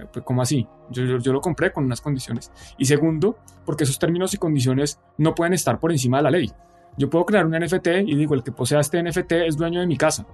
Eh, 0.00 0.06
pues 0.12 0.24
como 0.24 0.42
así, 0.42 0.66
yo, 0.90 1.04
lo 1.04 1.40
compré 1.40 1.72
con 1.72 1.84
unas 1.84 2.00
condiciones. 2.00 2.50
Y 2.78 2.84
segundo, 2.86 3.38
porque 3.64 3.84
esos 3.84 3.98
términos 3.98 4.34
y 4.34 4.38
condiciones 4.38 5.00
no 5.18 5.34
pueden 5.34 5.52
estar 5.52 5.78
por 5.78 5.92
encima 5.92 6.18
de 6.18 6.24
la 6.24 6.30
ley. 6.30 6.50
Yo 6.96 7.08
puedo 7.08 7.24
crear 7.24 7.46
un 7.46 7.52
NFT 7.52 7.86
y 8.06 8.16
digo, 8.16 8.34
el 8.34 8.42
que 8.42 8.50
posea 8.50 8.80
este 8.80 9.00
NFT 9.00 9.32
es 9.32 9.56
dueño 9.56 9.80
de 9.80 9.86
mi 9.86 9.96
casa. 9.96 10.26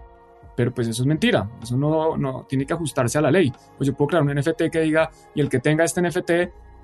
Pero 0.57 0.72
pues 0.72 0.88
eso 0.88 1.02
es 1.02 1.07
mentira, 1.07 1.50
eso 1.61 1.76
no, 1.76 2.16
no 2.16 2.46
tiene 2.48 2.64
que 2.64 2.72
ajustarse 2.72 3.18
a 3.18 3.20
la 3.20 3.30
ley. 3.30 3.52
Pues 3.76 3.88
yo 3.88 3.94
puedo 3.94 4.09
crear 4.09 4.22
un 4.22 4.33
NFT 4.33 4.70
que 4.70 4.80
diga, 4.80 5.11
y 5.35 5.40
el 5.40 5.48
que 5.50 5.59
tenga 5.59 5.85
este 5.85 6.00
NFT 6.00 6.30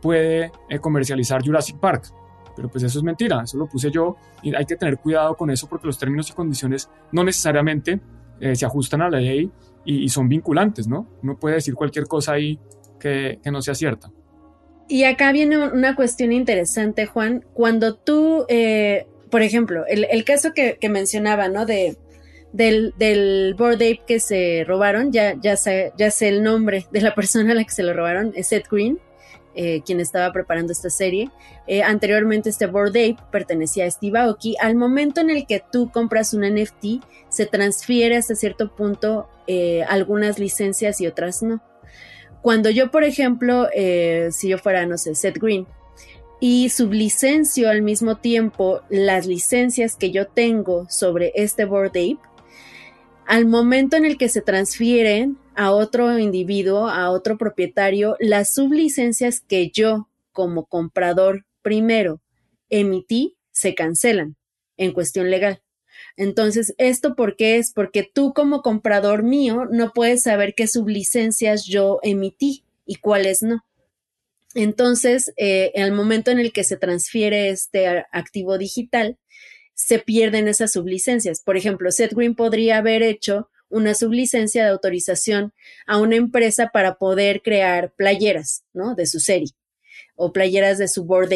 puede 0.02 0.50
comercializar 0.80 1.42
Jurassic 1.42 1.78
Park 1.78 2.12
pero 2.54 2.68
pues 2.68 2.84
eso 2.84 2.98
es 2.98 3.04
mentira, 3.04 3.42
eso 3.44 3.58
lo 3.58 3.66
puse 3.66 3.90
yo 3.90 4.16
y 4.42 4.54
hay 4.54 4.64
que 4.64 4.76
tener 4.76 4.98
cuidado 4.98 5.36
con 5.36 5.50
eso 5.50 5.68
porque 5.68 5.86
los 5.86 5.98
términos 5.98 6.30
y 6.30 6.32
condiciones 6.32 6.88
no 7.12 7.24
necesariamente 7.24 8.00
eh, 8.40 8.56
se 8.56 8.66
ajustan 8.66 9.02
a 9.02 9.10
la 9.10 9.20
ley 9.20 9.50
y, 9.84 10.08
son 10.08 10.28
vinculantes, 10.28 10.86
¿no? 10.86 11.08
Uno 11.22 11.38
puede 11.38 11.56
decir 11.56 11.74
cualquier 11.74 12.06
cosa 12.06 12.32
ahí 12.32 12.58
que, 12.98 13.38
que 13.42 13.50
no 13.50 13.62
sea 13.62 13.74
cierta. 13.74 14.10
Y 14.88 15.04
acá 15.04 15.32
viene 15.32 15.56
una 15.56 15.94
cuestión 15.94 16.32
interesante, 16.32 17.06
Juan. 17.06 17.44
Cuando 17.54 17.94
tú, 17.94 18.44
eh, 18.48 19.06
por 19.30 19.42
ejemplo, 19.42 19.86
el, 19.86 20.06
el 20.10 20.24
caso 20.24 20.52
que, 20.52 20.78
que, 20.80 20.88
mencionaba, 20.88 21.48
¿no? 21.48 21.64
De, 21.64 21.96
del, 22.52 22.92
del 22.98 23.54
Board 23.56 23.74
Ape 23.74 24.02
que 24.06 24.20
se 24.20 24.64
robaron, 24.66 25.12
ya, 25.12 25.36
ya, 25.40 25.56
sé, 25.56 25.92
ya 25.96 26.10
sé 26.10 26.28
el 26.28 26.42
nombre 26.42 26.86
de 26.90 27.00
la 27.02 27.14
persona 27.14 27.52
a 27.52 27.54
la 27.54 27.64
que 27.64 27.70
se 27.70 27.82
lo 27.82 27.92
robaron, 27.92 28.32
es 28.34 28.48
Seth 28.48 28.68
Green. 28.68 28.98
Eh, 29.56 29.82
quien 29.84 29.98
estaba 29.98 30.32
preparando 30.32 30.72
esta 30.72 30.90
serie. 30.90 31.28
Eh, 31.66 31.82
anteriormente 31.82 32.48
este 32.50 32.66
Board 32.66 32.90
Ape 32.90 33.16
pertenecía 33.32 33.84
a 33.84 33.90
Steve 33.90 34.18
Aoki. 34.18 34.54
Al 34.60 34.76
momento 34.76 35.20
en 35.20 35.28
el 35.30 35.44
que 35.44 35.60
tú 35.72 35.90
compras 35.90 36.32
un 36.34 36.42
NFT, 36.42 37.02
se 37.28 37.46
transfiere 37.46 38.16
hasta 38.16 38.36
cierto 38.36 38.74
punto 38.74 39.28
eh, 39.48 39.82
algunas 39.88 40.38
licencias 40.38 41.00
y 41.00 41.08
otras 41.08 41.42
no. 41.42 41.60
Cuando 42.42 42.70
yo, 42.70 42.90
por 42.90 43.04
ejemplo, 43.04 43.68
si 44.30 44.48
yo 44.48 44.56
fuera, 44.56 44.86
no 44.86 44.96
sé, 44.96 45.14
Seth 45.14 45.36
Green, 45.36 45.66
y 46.40 46.70
sublicencio 46.70 47.68
al 47.68 47.82
mismo 47.82 48.16
tiempo 48.16 48.80
las 48.88 49.26
licencias 49.26 49.94
que 49.94 50.10
yo 50.10 50.26
tengo 50.26 50.86
sobre 50.88 51.32
este 51.34 51.66
Board 51.66 51.90
Ape, 51.90 52.18
al 53.30 53.46
momento 53.46 53.96
en 53.96 54.04
el 54.04 54.18
que 54.18 54.28
se 54.28 54.42
transfieren 54.42 55.38
a 55.54 55.70
otro 55.70 56.18
individuo, 56.18 56.88
a 56.88 57.12
otro 57.12 57.38
propietario, 57.38 58.16
las 58.18 58.52
sublicencias 58.52 59.40
que 59.40 59.70
yo 59.70 60.08
como 60.32 60.66
comprador 60.66 61.46
primero 61.62 62.20
emití 62.70 63.36
se 63.52 63.76
cancelan 63.76 64.34
en 64.76 64.90
cuestión 64.90 65.30
legal. 65.30 65.62
Entonces, 66.16 66.74
¿esto 66.76 67.14
por 67.14 67.36
qué 67.36 67.58
es? 67.58 67.72
Porque 67.72 68.02
tú 68.02 68.34
como 68.34 68.62
comprador 68.62 69.22
mío 69.22 69.64
no 69.70 69.92
puedes 69.92 70.24
saber 70.24 70.54
qué 70.56 70.66
sublicencias 70.66 71.66
yo 71.66 72.00
emití 72.02 72.64
y 72.84 72.96
cuáles 72.96 73.44
no. 73.44 73.64
Entonces, 74.56 75.32
eh, 75.36 75.70
el 75.76 75.92
momento 75.92 76.32
en 76.32 76.40
el 76.40 76.52
que 76.52 76.64
se 76.64 76.76
transfiere 76.76 77.50
este 77.50 77.86
activo 78.10 78.58
digital, 78.58 79.18
se 79.86 79.98
pierden 79.98 80.46
esas 80.46 80.72
sublicencias. 80.72 81.40
Por 81.40 81.56
ejemplo, 81.56 81.90
Seth 81.90 82.12
Green 82.12 82.34
podría 82.34 82.76
haber 82.76 83.02
hecho 83.02 83.48
una 83.70 83.94
sublicencia 83.94 84.62
de 84.62 84.70
autorización 84.70 85.54
a 85.86 85.98
una 85.98 86.16
empresa 86.16 86.68
para 86.70 86.96
poder 86.96 87.40
crear 87.40 87.92
playeras, 87.96 88.64
¿no? 88.74 88.94
De 88.94 89.06
su 89.06 89.20
serie 89.20 89.52
o 90.16 90.34
playeras 90.34 90.76
de 90.76 90.86
su 90.86 91.04
board. 91.04 91.32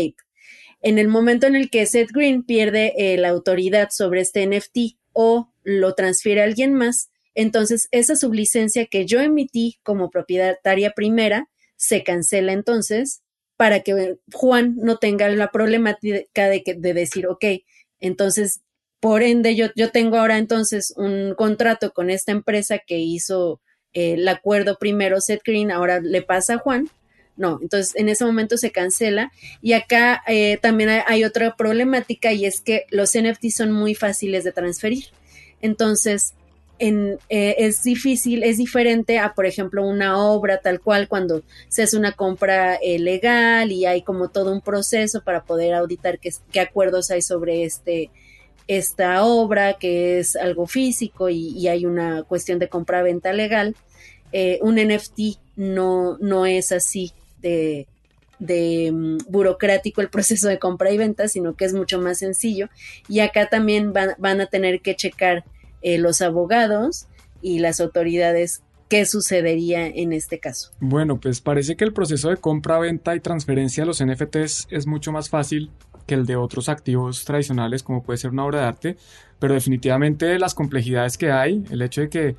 En 0.83 0.98
el 0.98 1.09
momento 1.09 1.46
en 1.46 1.57
el 1.57 1.70
que 1.70 1.87
Seth 1.87 2.11
Green 2.12 2.42
pierde 2.42 2.92
eh, 2.98 3.16
la 3.16 3.30
autoridad 3.30 3.88
sobre 3.90 4.20
este 4.20 4.46
NFT 4.46 4.98
o 5.14 5.50
lo 5.62 5.94
transfiere 5.94 6.42
a 6.42 6.44
alguien 6.44 6.74
más, 6.74 7.09
entonces 7.35 7.88
esa 7.92 8.14
sublicencia 8.14 8.85
que 8.87 9.07
yo 9.07 9.20
emití 9.20 9.78
como 9.83 10.11
propietaria 10.11 10.90
primera 10.90 11.48
se 11.76 12.02
cancela 12.02 12.52
entonces 12.52 13.22
para 13.57 13.80
que 13.80 14.16
Juan 14.33 14.76
no 14.76 14.98
tenga 14.98 15.30
la 15.30 15.50
problemática 15.50 16.48
de, 16.50 16.62
de 16.76 16.94
decir, 16.94 17.26
ok, 17.26 17.44
entonces, 18.06 18.60
por 19.00 19.22
ende, 19.22 19.56
yo, 19.56 19.68
yo 19.76 19.90
tengo 19.90 20.18
ahora 20.18 20.38
entonces 20.38 20.92
un 20.96 21.34
contrato 21.34 21.92
con 21.92 22.10
esta 22.10 22.32
empresa 22.32 22.78
que 22.78 22.98
hizo 22.98 23.60
eh, 23.94 24.14
el 24.14 24.28
acuerdo 24.28 24.76
primero 24.78 25.20
Seth 25.20 25.42
Green, 25.44 25.70
ahora 25.70 26.00
le 26.00 26.22
pasa 26.22 26.54
a 26.54 26.58
Juan. 26.58 26.90
No, 27.36 27.58
entonces 27.62 27.96
en 27.96 28.08
ese 28.08 28.24
momento 28.24 28.58
se 28.58 28.72
cancela. 28.72 29.32
Y 29.62 29.72
acá 29.72 30.22
eh, 30.26 30.58
también 30.60 30.90
hay, 31.06 31.24
otra 31.24 31.56
problemática 31.56 32.32
y 32.32 32.44
es 32.44 32.60
que 32.60 32.84
los 32.90 33.16
NFT 33.18 33.48
son 33.48 33.72
muy 33.72 33.94
fáciles 33.94 34.44
de 34.44 34.52
transferir. 34.52 35.06
Entonces, 35.62 36.34
en, 36.78 37.18
eh, 37.28 37.54
es 37.58 37.82
difícil, 37.82 38.42
es 38.42 38.58
diferente 38.58 39.18
a, 39.18 39.34
por 39.34 39.46
ejemplo, 39.46 39.87
una 39.87 40.18
obra 40.18 40.58
tal 40.58 40.80
cual 40.80 41.08
cuando 41.08 41.42
se 41.68 41.82
hace 41.82 41.96
una 41.96 42.12
compra 42.12 42.74
eh, 42.76 42.98
legal 42.98 43.70
y 43.70 43.87
hay 43.87 44.02
como 44.02 44.28
todo 44.28 44.52
un 44.52 44.60
proceso 44.60 45.22
para 45.22 45.44
poder 45.44 45.74
auditar 45.74 46.18
qué, 46.18 46.60
acuerdos 46.60 47.10
hay 47.10 47.22
sobre 47.22 47.64
este, 47.64 48.10
esta 48.66 49.24
obra, 49.24 49.74
que 49.74 50.18
es 50.18 50.37
algo 50.37 50.66
físico 50.66 51.28
y, 51.28 51.68
hay 51.68 51.87
una 51.87 52.24
cuestión 52.24 52.58
de 52.58 52.68
compra-venta 52.68 53.32
legal. 53.32 53.76
Eh, 54.32 54.58
un 54.62 54.76
NFT 54.76 55.38
no, 55.56 56.18
no 56.18 56.44
es 56.44 56.72
así 56.72 57.12
de, 57.40 57.87
de 58.40 58.90
mm, 58.92 59.18
burocrático 59.28 60.00
el 60.00 60.10
proceso 60.10 60.48
de 60.48 60.58
compra 60.58 60.90
y 60.90 60.98
venta, 60.98 61.28
sino 61.28 61.54
que 61.54 61.66
es 61.66 61.72
mucho 61.72 62.00
más 62.00 62.18
sencillo. 62.18 62.68
Y 63.08 63.20
acá 63.20 63.48
también 63.48 63.92
van, 63.92 64.14
van 64.18 64.40
a 64.40 64.46
tener 64.46 64.80
que 64.80 64.96
checar 64.96 65.44
eh, 65.85 65.99
los 65.99 66.23
abogados 66.23 67.07
y 67.42 67.61
las 67.61 67.79
autoridades 67.79 68.62
qué 68.88 69.05
sucedería 69.05 69.87
en 69.87 70.12
este 70.12 70.40
caso. 70.40 70.70
Bueno, 70.81 71.20
pues 71.20 71.40
parece 71.40 71.77
que 71.77 71.85
el 71.85 71.92
proceso 71.92 72.31
de 72.31 72.38
compra, 72.38 72.79
venta 72.79 73.14
y 73.14 73.20
transferencia 73.20 73.83
de 73.83 73.87
los 73.87 74.03
NFTs 74.03 74.68
es 74.70 74.87
mucho 74.87 75.12
más 75.12 75.29
fácil 75.29 75.70
que 76.07 76.14
el 76.14 76.27
de 76.27 76.37
otros 76.37 76.68
activos 76.68 77.25
tradicionales 77.25 77.83
como 77.83 78.03
puede 78.03 78.16
ser 78.16 78.31
una 78.31 78.44
obra 78.44 78.61
de 78.61 78.66
arte, 78.66 78.97
pero 79.38 79.55
definitivamente 79.55 80.38
las 80.38 80.55
complejidades 80.55 81.18
que 81.18 81.31
hay, 81.31 81.62
el 81.70 81.83
hecho 81.83 82.01
de 82.01 82.09
que 82.09 82.37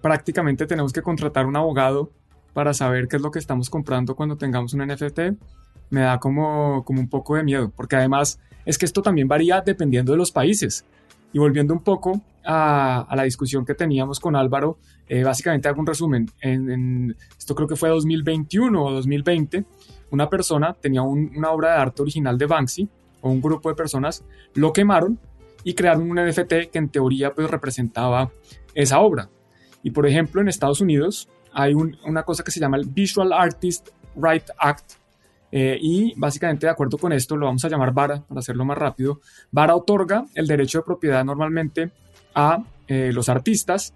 prácticamente 0.00 0.66
tenemos 0.66 0.92
que 0.92 1.02
contratar 1.02 1.46
un 1.46 1.56
abogado 1.56 2.10
para 2.52 2.72
saber 2.72 3.08
qué 3.08 3.16
es 3.16 3.22
lo 3.22 3.32
que 3.32 3.40
estamos 3.40 3.68
comprando 3.68 4.14
cuando 4.14 4.36
tengamos 4.36 4.74
un 4.74 4.86
NFT, 4.86 5.20
me 5.90 6.02
da 6.02 6.18
como, 6.18 6.84
como 6.84 7.00
un 7.00 7.08
poco 7.08 7.34
de 7.34 7.42
miedo, 7.42 7.72
porque 7.74 7.96
además 7.96 8.38
es 8.64 8.78
que 8.78 8.86
esto 8.86 9.02
también 9.02 9.28
varía 9.28 9.60
dependiendo 9.60 10.12
de 10.12 10.18
los 10.18 10.32
países. 10.32 10.84
Y 11.36 11.38
volviendo 11.38 11.74
un 11.74 11.82
poco 11.82 12.18
a, 12.46 13.06
la 13.14 13.22
discusión 13.24 13.66
que 13.66 13.74
teníamos 13.74 14.20
con 14.20 14.34
Álvaro, 14.36 14.78
eh, 15.06 15.22
básicamente 15.22 15.68
hago 15.68 15.80
un 15.80 15.86
resumen. 15.86 16.30
En, 16.40 17.14
esto 17.38 17.54
creo 17.54 17.68
que 17.68 17.76
fue 17.76 17.90
2021 17.90 18.82
o 18.82 18.90
2020, 18.90 19.66
una 20.12 20.30
persona 20.30 20.72
tenía 20.72 21.02
una 21.02 21.50
obra 21.50 21.74
de 21.74 21.80
arte 21.82 22.00
original 22.00 22.38
de 22.38 22.46
Banksy, 22.46 22.88
o 23.20 23.28
un 23.28 23.42
grupo 23.42 23.68
de 23.68 23.74
personas, 23.74 24.24
lo 24.54 24.72
quemaron 24.72 25.18
y 25.62 25.74
crearon 25.74 26.10
un 26.10 26.16
NFT 26.16 26.70
que 26.72 26.78
en 26.78 26.88
teoría 26.88 27.34
pues 27.34 27.50
representaba 27.50 28.32
esa 28.74 29.00
obra. 29.00 29.28
Y 29.82 29.90
por 29.90 30.06
ejemplo, 30.06 30.40
en 30.40 30.48
Estados 30.48 30.80
Unidos 30.80 31.28
hay 31.52 31.74
una 31.74 32.22
cosa 32.22 32.44
que 32.44 32.50
se 32.50 32.60
llama 32.60 32.78
el 32.78 32.86
Visual 32.86 33.34
Artist 33.34 33.90
Right 34.16 34.44
Act, 34.58 34.92
eh, 35.52 35.78
y 35.80 36.12
básicamente 36.16 36.66
de 36.66 36.72
acuerdo 36.72 36.98
con 36.98 37.12
esto, 37.12 37.36
lo 37.36 37.46
vamos 37.46 37.64
a 37.64 37.68
llamar 37.68 37.92
VARA 37.92 38.22
para 38.22 38.40
hacerlo 38.40 38.64
más 38.64 38.78
rápido. 38.78 39.20
VARA 39.50 39.76
otorga 39.76 40.24
el 40.34 40.46
derecho 40.46 40.78
de 40.78 40.84
propiedad 40.84 41.24
normalmente 41.24 41.92
a 42.34 42.62
eh, 42.86 43.10
los 43.12 43.28
artistas 43.28 43.94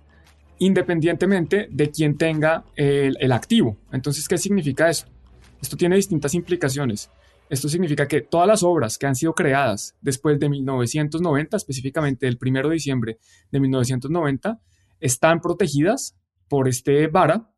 independientemente 0.59 1.69
de 1.71 1.91
quién 1.91 2.17
tenga 2.17 2.65
el, 2.77 3.17
el 3.19 3.33
activo. 3.33 3.79
Entonces, 3.93 4.29
¿qué 4.29 4.37
significa 4.37 4.91
eso? 4.91 5.07
Esto 5.61 5.77
tiene 5.77 5.97
distintas 5.97 6.35
implicaciones. 6.35 7.11
Esto 7.49 7.69
significa 7.69 8.07
que 8.07 8.21
todas 8.21 8.47
las 8.47 8.63
obras 8.63 8.97
que 8.97 9.07
han 9.07 9.17
sido 9.17 9.35
creadas 9.35 9.97
después 10.01 10.39
de 10.39 10.49
1990, 10.49 11.57
específicamente 11.57 12.29
el 12.29 12.39
1 12.41 12.69
de 12.69 12.75
diciembre 12.75 13.19
de 13.51 13.61
1990, 13.61 14.61
están 15.01 15.41
protegidas 15.41 16.15
por 16.49 16.69
este 16.69 17.09
VARA 17.09 17.51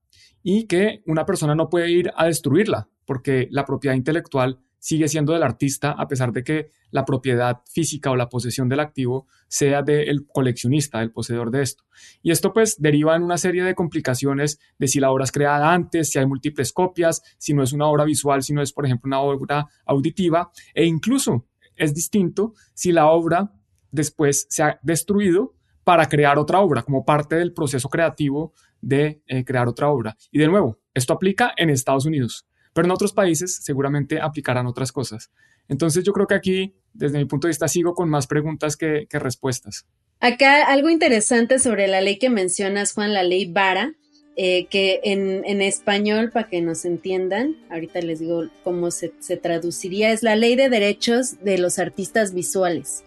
y 0.42 0.66
que 0.66 1.02
una 1.06 1.26
persona 1.26 1.54
no 1.54 1.68
puede 1.68 1.90
ir 1.90 2.10
a 2.16 2.26
destruirla 2.26 2.88
porque 3.04 3.48
la 3.50 3.64
propiedad 3.64 3.94
intelectual 3.94 4.60
sigue 4.82 5.06
siendo 5.06 5.32
del 5.32 5.44
artista 5.44 5.92
a 5.92 6.08
pesar 6.08 6.32
de 6.32 6.42
que 6.42 6.70
la 6.90 7.04
propiedad 7.04 7.60
física 7.70 8.10
o 8.10 8.16
la 8.16 8.28
posesión 8.28 8.68
del 8.68 8.80
activo 8.80 9.28
sea 9.46 9.82
del 9.82 10.26
coleccionista, 10.26 10.98
del 10.98 11.12
poseedor 11.12 11.52
de 11.52 11.62
esto. 11.62 11.84
Y 12.20 12.32
esto 12.32 12.52
pues 12.52 12.82
deriva 12.82 13.14
en 13.14 13.22
una 13.22 13.38
serie 13.38 13.62
de 13.62 13.76
complicaciones 13.76 14.58
de 14.78 14.88
si 14.88 14.98
la 14.98 15.12
obra 15.12 15.22
es 15.22 15.30
creada 15.30 15.72
antes, 15.72 16.10
si 16.10 16.18
hay 16.18 16.26
múltiples 16.26 16.72
copias, 16.72 17.22
si 17.38 17.54
no 17.54 17.62
es 17.62 17.72
una 17.72 17.86
obra 17.86 18.04
visual, 18.04 18.42
si 18.42 18.52
no 18.52 18.60
es 18.60 18.72
por 18.72 18.84
ejemplo 18.84 19.06
una 19.06 19.20
obra 19.20 19.68
auditiva 19.86 20.50
e 20.74 20.84
incluso 20.84 21.46
es 21.76 21.94
distinto 21.94 22.54
si 22.74 22.90
la 22.90 23.06
obra 23.06 23.52
después 23.92 24.46
se 24.50 24.64
ha 24.64 24.80
destruido 24.82 25.54
para 25.84 26.08
crear 26.08 26.38
otra 26.38 26.60
obra 26.60 26.82
como 26.82 27.04
parte 27.04 27.36
del 27.36 27.52
proceso 27.52 27.88
creativo 27.88 28.52
de 28.80 29.22
eh, 29.26 29.44
crear 29.44 29.68
otra 29.68 29.88
obra. 29.90 30.16
Y 30.32 30.40
de 30.40 30.48
nuevo, 30.48 30.80
esto 30.92 31.12
aplica 31.12 31.52
en 31.56 31.70
Estados 31.70 32.04
Unidos. 32.04 32.46
Pero 32.72 32.86
en 32.86 32.92
otros 32.92 33.12
países 33.12 33.56
seguramente 33.62 34.20
aplicarán 34.20 34.66
otras 34.66 34.92
cosas. 34.92 35.30
Entonces 35.68 36.04
yo 36.04 36.12
creo 36.12 36.26
que 36.26 36.34
aquí, 36.34 36.74
desde 36.92 37.18
mi 37.18 37.24
punto 37.24 37.46
de 37.46 37.50
vista, 37.50 37.68
sigo 37.68 37.94
con 37.94 38.08
más 38.08 38.26
preguntas 38.26 38.76
que, 38.76 39.06
respuestas. 39.10 39.86
Acá 40.20 40.64
algo 40.66 40.88
interesante 40.88 41.58
sobre 41.58 41.88
la 41.88 42.00
ley 42.00 42.18
que 42.18 42.30
mencionas, 42.30 42.92
Juan, 42.92 43.12
la 43.12 43.22
ley 43.22 43.50
Vara, 43.50 43.94
eh, 44.36 44.66
que 44.70 45.00
en, 45.04 45.60
español, 45.60 46.30
para 46.30 46.48
que 46.48 46.62
nos 46.62 46.84
entiendan, 46.84 47.56
ahorita 47.70 48.00
les 48.00 48.20
digo 48.20 48.44
cómo 48.64 48.90
se, 48.90 49.10
traduciría, 49.42 50.12
es 50.12 50.22
la 50.22 50.36
ley 50.36 50.56
de 50.56 50.68
derechos 50.68 51.42
de 51.42 51.58
los 51.58 51.78
artistas 51.78 52.32
visuales. 52.32 53.04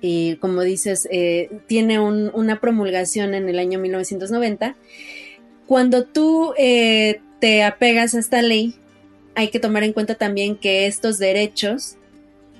Y 0.00 0.36
como 0.36 0.62
dices, 0.62 1.06
eh, 1.12 1.60
tiene 1.66 2.00
una 2.00 2.60
promulgación 2.60 3.34
en 3.34 3.48
el 3.48 3.58
año 3.58 3.78
1990. 3.78 4.76
Cuando 5.66 6.04
tú 6.04 6.54
eh, 6.58 7.20
te 7.40 7.62
apegas 7.62 8.14
a 8.14 8.18
esta 8.18 8.42
ley, 8.42 8.74
hay 9.34 9.48
que 9.48 9.60
tomar 9.60 9.84
en 9.84 9.92
cuenta 9.92 10.14
también 10.14 10.56
que 10.56 10.86
estos 10.86 11.18
derechos 11.18 11.96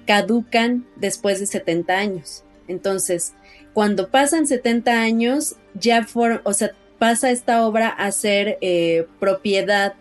caducan 0.07 0.87
después 0.97 1.41
de 1.41 1.47
70 1.47 1.97
años. 1.97 2.45
Entonces, 2.69 3.35
cuando 3.73 4.11
pasan 4.11 4.47
70 4.47 5.01
años, 5.01 5.57
ya 5.75 6.07
o 6.45 6.53
sea, 6.53 6.73
pasa 6.99 7.31
esta 7.31 7.67
obra 7.67 7.89
a 7.89 8.13
ser 8.13 8.59
eh, 8.61 9.07
propiedad 9.19 9.95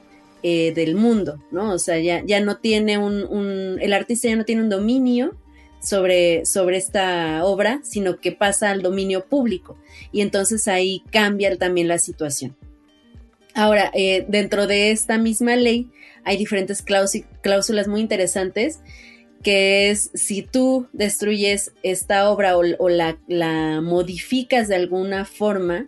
eh, 0.44 0.72
del 0.74 0.96
mundo, 0.96 1.44
¿no? 1.52 1.74
O 1.74 1.80
sea, 1.80 2.00
ya, 2.00 2.24
ya 2.26 2.40
no 2.40 2.58
tiene 2.58 2.98
un, 2.98 3.78
el 3.82 3.94
artista 3.94 4.28
ya 4.28 4.36
no 4.36 4.46
tiene 4.46 4.64
un 4.64 4.70
dominio 4.70 5.36
sobre, 5.82 6.46
sobre 6.46 6.78
esta 6.78 7.44
obra, 7.46 7.80
sino 7.84 8.20
que 8.20 8.32
pasa 8.32 8.72
al 8.72 8.82
dominio 8.82 9.26
público. 9.26 9.78
Y 10.12 10.22
entonces 10.22 10.68
ahí 10.68 11.04
cambia 11.12 11.56
también 11.58 11.88
la 11.88 11.98
situación. 11.98 12.56
Ahora, 13.54 13.92
eh, 13.94 14.26
dentro 14.28 14.68
de 14.68 14.92
esta 14.92 15.18
misma 15.18 15.56
ley 15.56 15.90
hay 16.24 16.38
diferentes 16.38 16.84
cláusulas 17.42 17.88
muy 17.88 18.02
interesantes 18.02 18.80
que 19.42 19.90
es 19.90 20.12
si 20.14 20.44
tú 20.44 20.88
destruyes 20.94 21.74
esta 21.84 22.30
obra 22.30 22.58
o, 22.58 22.90
la, 22.90 23.18
modificas 23.82 24.68
de 24.68 24.76
alguna 24.76 25.26
forma 25.26 25.88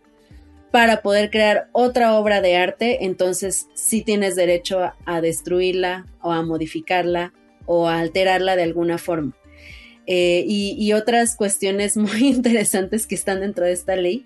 para 0.71 1.03
poder 1.03 1.29
crear 1.29 1.69
otra 1.71 2.15
obra 2.15 2.41
de 2.41 2.55
arte, 2.55 3.05
entonces 3.05 3.67
sí 3.75 4.01
tienes 4.01 4.35
derecho 4.35 4.91
a, 5.05 5.21
destruirla 5.21 6.07
o 6.21 6.31
a 6.31 6.41
modificarla 6.41 7.31
o 7.65 7.87
a 7.87 7.99
alterarla 7.99 8.55
de 8.55 8.63
alguna 8.63 8.97
forma. 8.97 9.33
Eh, 10.07 10.43
y, 10.47 10.91
otras 10.93 11.35
cuestiones 11.35 11.95
muy 11.97 12.27
interesantes 12.27 13.05
que 13.05 13.15
están 13.15 13.41
dentro 13.41 13.65
de 13.65 13.73
esta 13.73 13.95
ley 13.95 14.25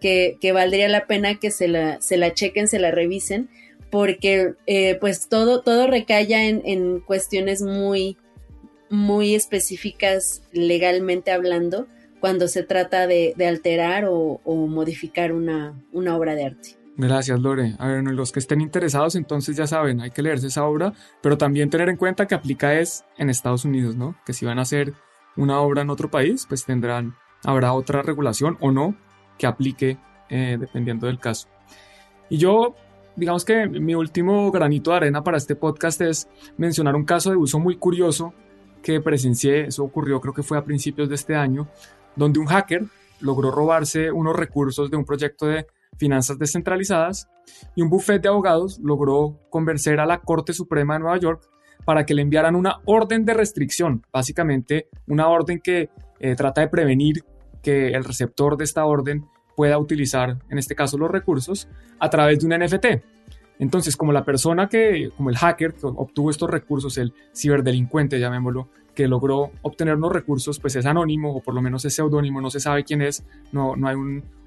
que, 0.00 0.52
valdría 0.52 0.88
la 0.88 1.06
pena 1.06 1.36
que 1.36 1.50
se 1.50 1.66
la, 1.66 2.00
se 2.00 2.16
la 2.16 2.32
chequen, 2.32 2.68
se 2.68 2.78
la 2.78 2.90
revisen, 2.90 3.48
porque 3.90 4.54
eh, 4.66 4.96
pues 5.00 5.28
todo, 5.28 5.62
todo 5.62 5.86
recalla 5.86 6.44
en, 6.44 7.00
cuestiones 7.00 7.62
muy, 7.62 8.16
muy 8.90 9.34
específicas 9.34 10.42
legalmente 10.52 11.30
hablando 11.30 11.86
cuando 12.20 12.48
se 12.48 12.62
trata 12.62 13.06
de, 13.06 13.34
alterar 13.46 14.06
o, 14.08 14.40
modificar 14.44 15.32
una, 15.32 15.74
una, 15.92 16.16
obra 16.16 16.34
de 16.34 16.46
arte. 16.46 16.76
Gracias, 16.96 17.38
Lore. 17.38 17.74
A 17.78 17.88
ver, 17.88 18.02
los 18.04 18.32
que 18.32 18.38
estén 18.38 18.60
interesados, 18.60 19.16
entonces 19.16 19.54
ya 19.54 19.66
saben, 19.66 20.00
hay 20.00 20.10
que 20.10 20.22
leerse 20.22 20.46
esa 20.46 20.64
obra, 20.64 20.94
pero 21.22 21.36
también 21.36 21.68
tener 21.68 21.90
en 21.90 21.96
cuenta 21.96 22.26
que 22.26 22.34
aplica 22.34 22.80
es 22.80 23.04
en 23.18 23.28
Estados 23.28 23.66
Unidos, 23.66 23.96
¿no? 23.96 24.16
Que 24.24 24.32
si 24.32 24.46
van 24.46 24.58
a 24.58 24.62
hacer 24.62 24.94
una 25.36 25.60
obra 25.60 25.82
en 25.82 25.90
otro 25.90 26.10
país, 26.10 26.46
pues 26.48 26.64
tendrán, 26.64 27.14
habrá 27.44 27.74
otra 27.74 28.00
regulación 28.02 28.56
o 28.60 28.72
no, 28.72 28.96
que 29.38 29.46
aplique 29.46 29.98
eh, 30.30 30.56
dependiendo 30.58 31.06
del 31.06 31.18
caso. 31.18 31.48
Y 32.28 32.38
yo, 32.38 32.74
digamos 33.16 33.44
que 33.44 33.66
mi 33.66 33.94
último 33.94 34.50
granito 34.50 34.90
de 34.90 34.96
arena 34.96 35.24
para 35.24 35.38
este 35.38 35.56
podcast 35.56 36.00
es 36.02 36.28
mencionar 36.56 36.94
un 36.94 37.04
caso 37.04 37.30
de 37.30 37.36
uso 37.36 37.58
muy 37.58 37.76
curioso 37.76 38.34
que 38.82 39.00
presencié, 39.00 39.66
eso 39.66 39.82
ocurrió 39.82 40.20
creo 40.20 40.34
que 40.34 40.42
fue 40.42 40.58
a 40.58 40.64
principios 40.64 41.08
de 41.08 41.16
este 41.16 41.34
año, 41.34 41.68
donde 42.14 42.38
un 42.38 42.46
hacker 42.46 42.84
logró 43.20 43.50
robarse 43.50 44.12
unos 44.12 44.36
recursos 44.36 44.90
de 44.90 44.96
un 44.96 45.04
proyecto 45.04 45.46
de 45.46 45.66
finanzas 45.96 46.38
descentralizadas 46.38 47.28
y 47.74 47.82
un 47.82 47.88
bufete 47.88 48.22
de 48.22 48.28
abogados 48.28 48.78
logró 48.82 49.40
convencer 49.50 49.98
a 49.98 50.06
la 50.06 50.20
Corte 50.20 50.52
Suprema 50.52 50.94
de 50.94 51.00
Nueva 51.00 51.18
York 51.18 51.48
para 51.84 52.04
que 52.04 52.14
le 52.14 52.22
enviaran 52.22 52.54
una 52.54 52.80
orden 52.84 53.24
de 53.24 53.34
restricción, 53.34 54.04
básicamente 54.12 54.88
una 55.06 55.28
orden 55.28 55.60
que 55.60 55.88
eh, 56.20 56.34
trata 56.34 56.60
de 56.60 56.68
prevenir 56.68 57.24
que 57.62 57.88
el 57.88 58.04
receptor 58.04 58.56
de 58.56 58.64
esta 58.64 58.84
orden 58.84 59.26
pueda 59.56 59.78
utilizar, 59.78 60.38
en 60.50 60.58
este 60.58 60.76
caso, 60.76 60.98
los 60.98 61.10
recursos 61.10 61.68
a 61.98 62.10
través 62.10 62.38
de 62.38 62.46
un 62.46 62.64
NFT. 62.64 62.86
Entonces, 63.58 63.96
como 63.96 64.12
la 64.12 64.24
persona 64.24 64.68
que, 64.68 65.10
como 65.16 65.30
el 65.30 65.36
hacker 65.36 65.72
que 65.72 65.86
obtuvo 65.86 66.30
estos 66.30 66.50
recursos, 66.50 66.98
el 66.98 67.14
ciberdelincuente, 67.34 68.20
llamémoslo, 68.20 68.68
que 68.94 69.08
logró 69.08 69.50
obtener 69.62 69.96
unos 69.96 70.12
recursos, 70.12 70.58
pues 70.60 70.76
es 70.76 70.86
anónimo 70.86 71.34
o 71.34 71.40
por 71.40 71.54
lo 71.54 71.62
menos 71.62 71.84
es 71.84 71.94
seudónimo, 71.94 72.40
no 72.40 72.50
se 72.50 72.60
sabe 72.60 72.84
quién 72.84 73.02
es, 73.02 73.24
no, 73.52 73.76
no 73.76 73.88
hay 73.88 73.96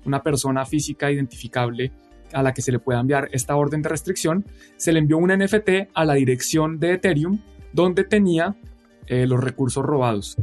una 0.06 0.24
persona 0.24 0.66
física 0.66 1.12
identificable 1.12 1.92
a 2.34 2.44
la 2.44 2.54
que 2.54 2.62
se 2.62 2.72
le 2.72 2.80
pueda 2.80 3.00
enviar 3.00 3.30
esta 3.32 3.56
orden 3.56 3.82
de 3.82 3.90
restricción, 3.90 4.46
se 4.78 4.92
le 4.92 5.00
envió 5.00 5.18
un 5.18 5.32
NFT 5.32 5.90
a 5.94 6.06
la 6.06 6.14
dirección 6.14 6.80
de 6.80 6.94
Ethereum 6.94 7.40
donde 7.74 8.04
tenía 8.04 8.56
eh, 9.08 9.26
los 9.26 9.44
recursos 9.44 9.84
robados. 9.84 10.38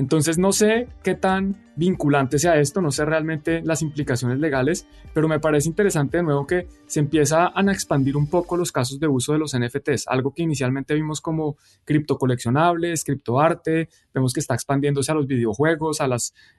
Entonces 0.00 0.38
no 0.38 0.50
sé 0.50 0.88
qué 1.04 1.14
tan 1.14 1.62
vinculante 1.76 2.38
sea 2.38 2.58
esto, 2.58 2.80
no 2.80 2.90
sé 2.90 3.04
realmente 3.04 3.60
las 3.62 3.82
implicaciones 3.82 4.38
legales, 4.38 4.86
pero 5.12 5.28
me 5.28 5.40
parece 5.40 5.68
interesante 5.68 6.16
de 6.16 6.22
nuevo 6.22 6.46
que 6.46 6.68
se 6.86 7.00
empieza 7.00 7.52
a 7.54 7.60
expandir 7.70 8.16
un 8.16 8.26
poco 8.26 8.56
los 8.56 8.72
casos 8.72 8.98
de 8.98 9.08
uso 9.08 9.34
de 9.34 9.38
los 9.38 9.54
NFTs, 9.54 10.08
algo 10.08 10.32
que 10.32 10.42
inicialmente 10.42 10.94
vimos 10.94 11.20
como 11.20 11.58
criptocoleccionables, 11.84 13.04
criptoarte, 13.04 13.90
vemos 14.14 14.32
que 14.32 14.40
está 14.40 14.54
expandiéndose 14.54 15.12
a 15.12 15.16
los 15.16 15.26
videojuegos, 15.26 16.00
a 16.00 16.08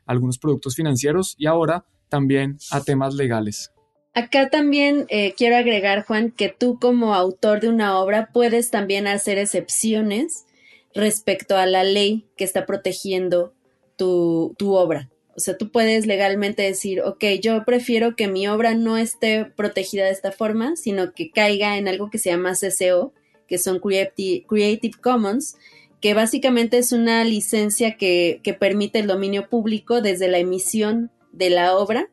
algunos 0.05 0.37
productos 0.37 0.75
financieros 0.75 1.33
y 1.39 1.47
ahora 1.47 1.83
también 2.09 2.59
a 2.69 2.81
temas 2.81 3.15
legales. 3.15 3.71
Acá 4.13 4.51
también 4.51 5.07
eh, 5.09 5.33
quiero 5.35 5.55
agregar, 5.57 6.05
Juan, 6.05 6.29
que 6.29 6.49
tú 6.49 6.77
como 6.79 7.15
autor 7.15 7.59
de 7.59 7.69
una 7.69 7.97
obra 7.97 8.29
puedes 8.31 8.69
también 8.69 9.07
hacer 9.07 9.39
excepciones 9.39 10.45
respecto 10.93 11.57
a 11.57 11.65
la 11.65 11.83
ley 11.83 12.25
que 12.35 12.43
está 12.43 12.65
protegiendo 12.65 13.53
tu, 13.97 14.55
obra. 14.75 15.09
O 15.35 15.39
sea, 15.39 15.57
tú 15.57 15.71
puedes 15.71 16.05
legalmente 16.05 16.63
decir, 16.63 17.01
ok, 17.01 17.23
yo 17.41 17.63
prefiero 17.65 18.15
que 18.15 18.27
mi 18.27 18.47
obra 18.47 18.73
no 18.73 18.97
esté 18.97 19.45
protegida 19.45 20.05
de 20.05 20.11
esta 20.11 20.31
forma, 20.31 20.75
sino 20.75 21.13
que 21.13 21.29
caiga 21.29 21.77
en 21.77 21.87
algo 21.87 22.09
que 22.09 22.17
se 22.17 22.31
llama 22.31 22.53
CCO, 22.53 23.13
que 23.47 23.57
son 23.57 23.79
Creative, 23.79 24.91
Commons, 25.01 25.55
que 26.01 26.13
básicamente 26.13 26.79
es 26.79 26.91
una 26.91 27.23
licencia 27.23 27.95
que, 27.95 28.41
permite 28.59 28.99
el 28.99 29.07
dominio 29.07 29.49
público 29.49 30.01
desde 30.01 30.27
la 30.27 30.39
emisión 30.39 31.11
de 31.31 31.49
la 31.51 31.77
obra 31.77 32.09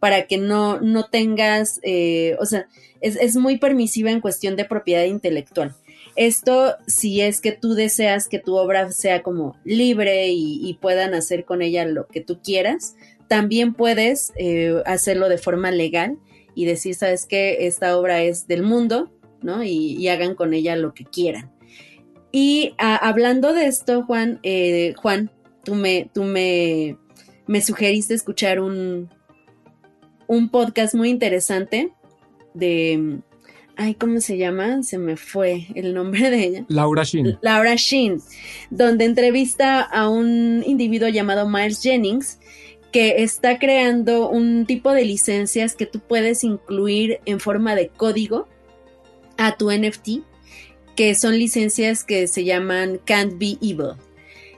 para 0.00 0.26
que 0.26 0.38
no, 0.38 0.80
no 0.80 1.04
tengas, 1.04 1.80
eh, 1.82 2.36
o 2.40 2.46
sea, 2.46 2.66
es, 3.00 3.16
es 3.16 3.36
muy 3.36 3.58
permisiva 3.58 4.10
en 4.10 4.20
cuestión 4.20 4.56
de 4.56 4.64
propiedad 4.64 5.04
intelectual. 5.04 5.74
Esto 6.16 6.76
si 6.86 7.20
es 7.20 7.40
que 7.40 7.52
tú 7.52 7.74
deseas 7.74 8.26
que 8.28 8.38
tu 8.38 8.56
obra 8.56 8.90
sea 8.90 9.22
como 9.22 9.56
libre 9.64 10.28
y, 10.30 10.78
puedan 10.80 11.14
hacer 11.14 11.44
con 11.44 11.62
ella 11.62 11.84
lo 11.84 12.06
que 12.06 12.20
tú 12.20 12.40
quieras, 12.42 12.96
también 13.28 13.74
puedes 13.74 14.32
eh, 14.36 14.82
hacerlo 14.86 15.28
de 15.28 15.38
forma 15.38 15.70
legal 15.70 16.18
y 16.54 16.64
decir, 16.64 16.94
sabes 16.94 17.26
que 17.26 17.66
esta 17.66 17.98
obra 17.98 18.22
es 18.22 18.46
del 18.46 18.62
mundo, 18.62 19.10
¿no? 19.42 19.62
Y, 19.62 20.08
hagan 20.08 20.34
con 20.34 20.54
ella 20.54 20.74
lo 20.76 20.94
que 20.94 21.04
quieran. 21.04 21.52
Y 22.32 22.74
ah, 22.78 22.96
hablando 22.96 23.52
de 23.52 23.66
esto, 23.66 24.04
Juan, 24.04 24.40
eh, 24.42 24.94
Juan, 24.96 25.30
tú 25.64 25.74
me, 25.74 26.10
tú 26.14 26.24
me, 26.24 26.96
me 27.46 27.60
sugeriste 27.60 28.14
escuchar 28.14 28.60
un, 28.60 29.10
un 30.26 30.48
podcast 30.48 30.94
muy 30.94 31.10
interesante 31.10 31.92
de 32.54 33.20
ay, 33.76 33.94
¿cómo 33.94 34.20
se 34.20 34.38
llama? 34.38 34.82
Se 34.82 34.98
me 34.98 35.16
fue 35.16 35.66
el 35.74 35.94
nombre 35.94 36.30
de 36.30 36.44
ella. 36.44 36.64
Laura 36.68 37.04
Sheen. 37.04 37.38
Laura 37.42 37.74
Sheen, 37.76 38.20
donde 38.70 39.04
entrevista 39.04 39.80
a 39.82 40.08
un 40.08 40.62
individuo 40.66 41.08
llamado 41.08 41.48
Miles 41.48 41.82
Jennings 41.82 42.38
que 42.92 43.22
está 43.22 43.58
creando 43.58 44.28
un 44.28 44.64
tipo 44.66 44.92
de 44.92 45.04
licencias 45.04 45.76
que 45.76 45.86
tú 45.86 46.00
puedes 46.00 46.44
incluir 46.44 47.20
en 47.26 47.40
forma 47.40 47.74
de 47.74 47.88
código 47.88 48.48
a 49.36 49.56
tu 49.56 49.70
NFT, 49.70 50.22
que 50.94 51.14
son 51.14 51.38
licencias 51.38 52.04
que 52.04 52.26
se 52.26 52.44
llaman 52.44 52.98
Can't 53.04 53.38
Be 53.38 53.58
Evil. 53.60 53.96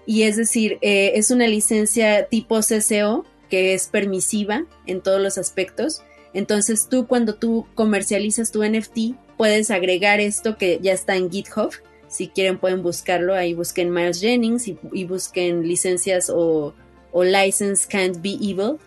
Y 0.07 0.23
es 0.23 0.37
decir, 0.37 0.79
eh, 0.83 1.13
es 1.17 1.31
una 1.31 1.49
licencia 1.49 2.27
tipo 2.29 2.61
CCO 2.61 3.27
que 3.51 3.75
es 3.75 3.89
permisiva 3.89 4.65
en 4.87 5.01
todos 5.01 5.21
los 5.21 5.37
aspectos 5.37 6.03
entonces 6.35 6.89
tú 6.89 7.07
cuando 7.07 7.35
tú 7.35 7.67
comercializas 7.75 8.51
tu 8.51 8.63
NFT 8.63 9.17
puedes 9.37 9.71
agregar 9.71 10.21
esto 10.21 10.57
que 10.57 10.79
ya 10.83 10.93
está 10.93 11.17
en 11.17 11.31
GitHub. 11.31 11.73
Si 12.09 12.29
quieren 12.29 12.59
pueden 12.59 12.83
buscarlo, 12.83 13.35
ahí 13.35 13.55
busquen 13.55 13.93
Miles 13.93 14.21
Jennings 14.21 14.67
y, 14.69 15.05
busquen 15.05 15.69
licencias 15.69 16.31
o, 16.31 16.75
o 17.13 17.25
license 17.25 17.87
can't 17.87 18.21
be 18.23 18.39
evil 18.41 18.79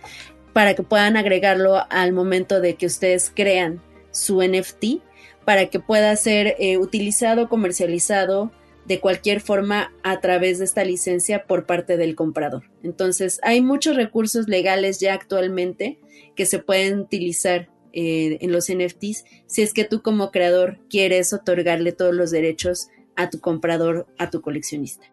para 0.53 0.73
que 0.73 0.83
puedan 0.83 1.17
agregarlo 1.17 1.83
al 1.89 2.13
momento 2.13 2.61
de 2.61 2.75
que 2.75 2.87
ustedes 2.87 3.31
crean 3.33 3.81
su 4.11 4.41
NFT 4.41 5.01
para 5.45 5.67
que 5.67 5.79
pueda 5.79 6.15
ser 6.15 6.55
eh, 6.59 6.77
utilizado, 6.77 7.49
comercializado 7.49 8.51
de 8.85 8.99
cualquier 8.99 9.41
forma 9.41 9.93
a 10.03 10.19
través 10.19 10.59
de 10.59 10.65
esta 10.65 10.83
licencia 10.83 11.45
por 11.45 11.65
parte 11.65 11.97
del 11.97 12.15
comprador. 12.15 12.63
Entonces, 12.83 13.39
hay 13.43 13.61
muchos 13.61 13.95
recursos 13.95 14.47
legales 14.47 14.99
ya 14.99 15.13
actualmente 15.13 15.99
que 16.35 16.45
se 16.45 16.59
pueden 16.59 16.99
utilizar 16.99 17.69
eh, 17.93 18.37
en 18.41 18.51
los 18.53 18.71
NFTs 18.71 19.25
si 19.47 19.61
es 19.61 19.73
que 19.73 19.83
tú 19.83 20.01
como 20.01 20.31
creador 20.31 20.79
quieres 20.89 21.33
otorgarle 21.33 21.91
todos 21.91 22.15
los 22.15 22.31
derechos 22.31 22.87
a 23.17 23.29
tu 23.29 23.39
comprador, 23.39 24.07
a 24.17 24.29
tu 24.29 24.41
coleccionista. 24.41 25.05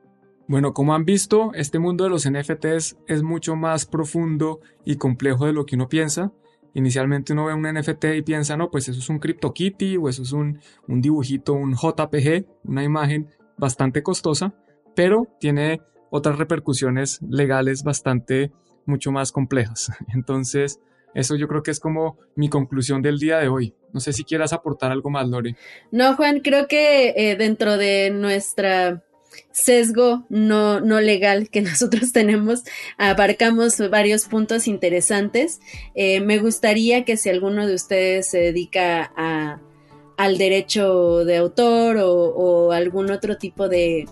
Bueno, 0.46 0.72
como 0.72 0.94
han 0.94 1.04
visto, 1.04 1.50
este 1.54 1.78
mundo 1.78 2.04
de 2.04 2.10
los 2.10 2.28
NFTs 2.28 2.96
es 3.06 3.22
mucho 3.22 3.54
más 3.54 3.84
profundo 3.84 4.60
y 4.84 4.96
complejo 4.96 5.44
de 5.44 5.52
lo 5.52 5.66
que 5.66 5.76
uno 5.76 5.88
piensa. 5.88 6.32
Inicialmente 6.72 7.32
uno 7.32 7.46
ve 7.46 7.54
un 7.54 7.62
NFT 7.62 8.04
y 8.16 8.22
piensa, 8.22 8.56
no, 8.56 8.70
pues 8.70 8.88
eso 8.88 8.98
es 8.98 9.08
un 9.08 9.18
CryptoKitty 9.18 9.96
o 9.96 10.08
eso 10.08 10.22
es 10.22 10.32
un, 10.32 10.60
un 10.86 11.00
dibujito, 11.02 11.52
un 11.52 11.74
JPG, 11.74 12.46
una 12.64 12.84
imagen 12.84 13.28
bastante 13.58 14.02
costosa, 14.02 14.54
pero 14.94 15.26
tiene 15.40 15.80
otras 16.10 16.38
repercusiones 16.38 17.20
legales 17.28 17.82
bastante 17.82 18.52
mucho 18.86 19.12
más 19.12 19.32
complejas. 19.32 19.90
Entonces, 20.14 20.80
eso 21.14 21.36
yo 21.36 21.48
creo 21.48 21.62
que 21.62 21.70
es 21.70 21.80
como 21.80 22.18
mi 22.34 22.48
conclusión 22.48 23.02
del 23.02 23.18
día 23.18 23.38
de 23.38 23.48
hoy. 23.48 23.74
No 23.92 24.00
sé 24.00 24.12
si 24.12 24.24
quieras 24.24 24.52
aportar 24.52 24.92
algo 24.92 25.10
más, 25.10 25.28
Lori. 25.28 25.56
No, 25.90 26.14
Juan, 26.16 26.40
creo 26.40 26.68
que 26.68 27.14
eh, 27.16 27.36
dentro 27.36 27.76
de 27.76 28.10
nuestra 28.10 29.02
sesgo 29.50 30.24
no, 30.28 30.80
no 30.80 31.00
legal 31.00 31.50
que 31.50 31.60
nosotros 31.62 32.12
tenemos, 32.12 32.64
abarcamos 32.96 33.78
varios 33.90 34.26
puntos 34.26 34.68
interesantes. 34.68 35.60
Eh, 35.94 36.20
me 36.20 36.38
gustaría 36.38 37.04
que 37.04 37.16
si 37.16 37.28
alguno 37.28 37.66
de 37.66 37.74
ustedes 37.74 38.28
se 38.28 38.38
dedica 38.38 39.12
a, 39.16 39.60
al 40.18 40.36
derecho 40.36 41.24
de 41.24 41.36
autor 41.36 41.96
o, 42.00 42.72
algún 42.72 43.10
otro 43.10 43.38
tipo 43.38 43.68
de, 43.68 44.06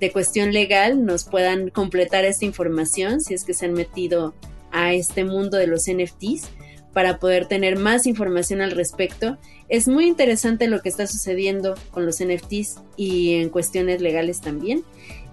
de, 0.00 0.10
cuestión 0.10 0.52
legal, 0.52 1.06
nos 1.06 1.24
puedan 1.24 1.70
completar 1.70 2.24
esta 2.24 2.44
información 2.44 3.20
si 3.20 3.34
es 3.34 3.44
que 3.44 3.54
se 3.54 3.66
han 3.66 3.72
metido 3.72 4.34
a 4.72 4.92
este 4.92 5.24
mundo 5.24 5.56
de 5.56 5.68
los 5.68 5.84
NFTs 5.88 6.50
para 6.92 7.20
poder 7.20 7.46
tener 7.46 7.78
más 7.78 8.08
información 8.08 8.62
al 8.62 8.72
respecto. 8.72 9.38
Es 9.68 9.86
muy 9.86 10.08
interesante 10.08 10.66
lo 10.66 10.82
que 10.82 10.88
está 10.88 11.06
sucediendo 11.06 11.76
con 11.92 12.04
los 12.04 12.22
NFTs 12.22 12.80
y 12.96 13.34
en 13.34 13.48
cuestiones 13.48 14.00
legales 14.00 14.40
también. 14.40 14.82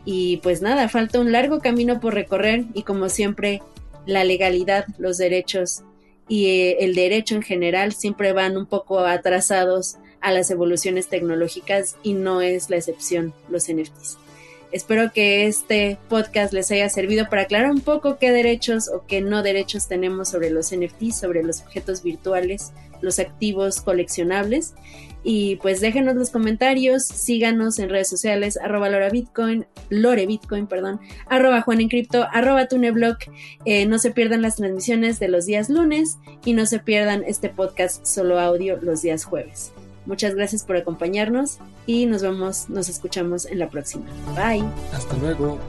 Y 0.05 0.37
pues 0.37 0.61
nada, 0.61 0.87
falta 0.87 1.19
un 1.19 1.31
largo 1.31 1.59
camino 1.59 1.99
por 1.99 2.13
recorrer 2.13 2.65
y 2.75 2.83
como 2.83 3.09
siempre, 3.09 3.63
la 4.05 4.23
legalidad, 4.23 4.85
los 4.99 5.17
derechos 5.17 5.83
y 6.27 6.45
eh, 6.45 6.77
el 6.81 6.93
derecho 6.93 7.35
en 7.35 7.41
general 7.41 7.91
siempre 7.91 8.33
van 8.33 8.55
un 8.55 8.67
poco 8.67 8.99
atrasados 8.99 9.97
a 10.21 10.31
las 10.31 10.51
evoluciones 10.51 11.07
tecnológicas 11.07 11.97
y 12.03 12.13
no 12.13 12.41
es 12.41 12.69
la 12.69 12.77
excepción 12.77 13.33
los 13.49 13.67
NFTs. 13.71 14.17
Espero 14.71 15.11
que 15.11 15.47
este 15.47 15.97
podcast 16.07 16.53
les 16.53 16.71
haya 16.71 16.87
servido 16.87 17.27
para 17.29 17.41
aclarar 17.41 17.71
un 17.71 17.81
poco 17.81 18.17
qué 18.17 18.31
derechos 18.31 18.89
o 18.89 19.05
qué 19.05 19.19
no 19.19 19.43
derechos 19.43 19.89
tenemos 19.89 20.29
sobre 20.29 20.49
los 20.49 20.73
NFTs, 20.73 21.19
sobre 21.19 21.43
los 21.43 21.61
objetos 21.61 22.03
virtuales, 22.03 22.71
los 23.01 23.19
activos 23.19 23.81
coleccionables. 23.81 24.73
Y 25.23 25.57
pues 25.57 25.81
déjenos 25.81 26.15
los 26.15 26.29
comentarios, 26.29 27.03
síganos 27.03 27.79
en 27.79 27.89
redes 27.89 28.09
sociales, 28.09 28.57
arroba 28.57 28.89
Lora 28.89 29.09
Bitcoin, 29.09 29.67
Lore 29.89 30.25
Bitcoin, 30.25 30.67
perdón, 30.67 31.01
arroba 31.27 31.61
Juan 31.61 31.81
en 31.81 31.89
Cripto, 31.89 32.25
arroba 32.31 32.67
Tuneblog. 32.67 33.17
Eh, 33.65 33.85
no 33.85 33.99
se 33.99 34.11
pierdan 34.11 34.41
las 34.41 34.55
transmisiones 34.55 35.19
de 35.19 35.27
los 35.27 35.45
días 35.45 35.69
lunes 35.69 36.17
y 36.45 36.53
no 36.53 36.65
se 36.65 36.79
pierdan 36.79 37.23
este 37.27 37.49
podcast 37.49 38.05
solo 38.05 38.39
audio 38.39 38.77
los 38.81 39.01
días 39.01 39.25
jueves. 39.25 39.73
Muchas 40.05 40.35
gracias 40.35 40.63
por 40.63 40.77
acompañarnos 40.77 41.59
y 41.85 42.05
nos 42.05 42.21
vemos, 42.21 42.69
nos 42.69 42.89
escuchamos 42.89 43.45
en 43.45 43.59
la 43.59 43.69
próxima. 43.69 44.05
Bye. 44.35 44.63
Hasta 44.93 45.15
luego. 45.17 45.59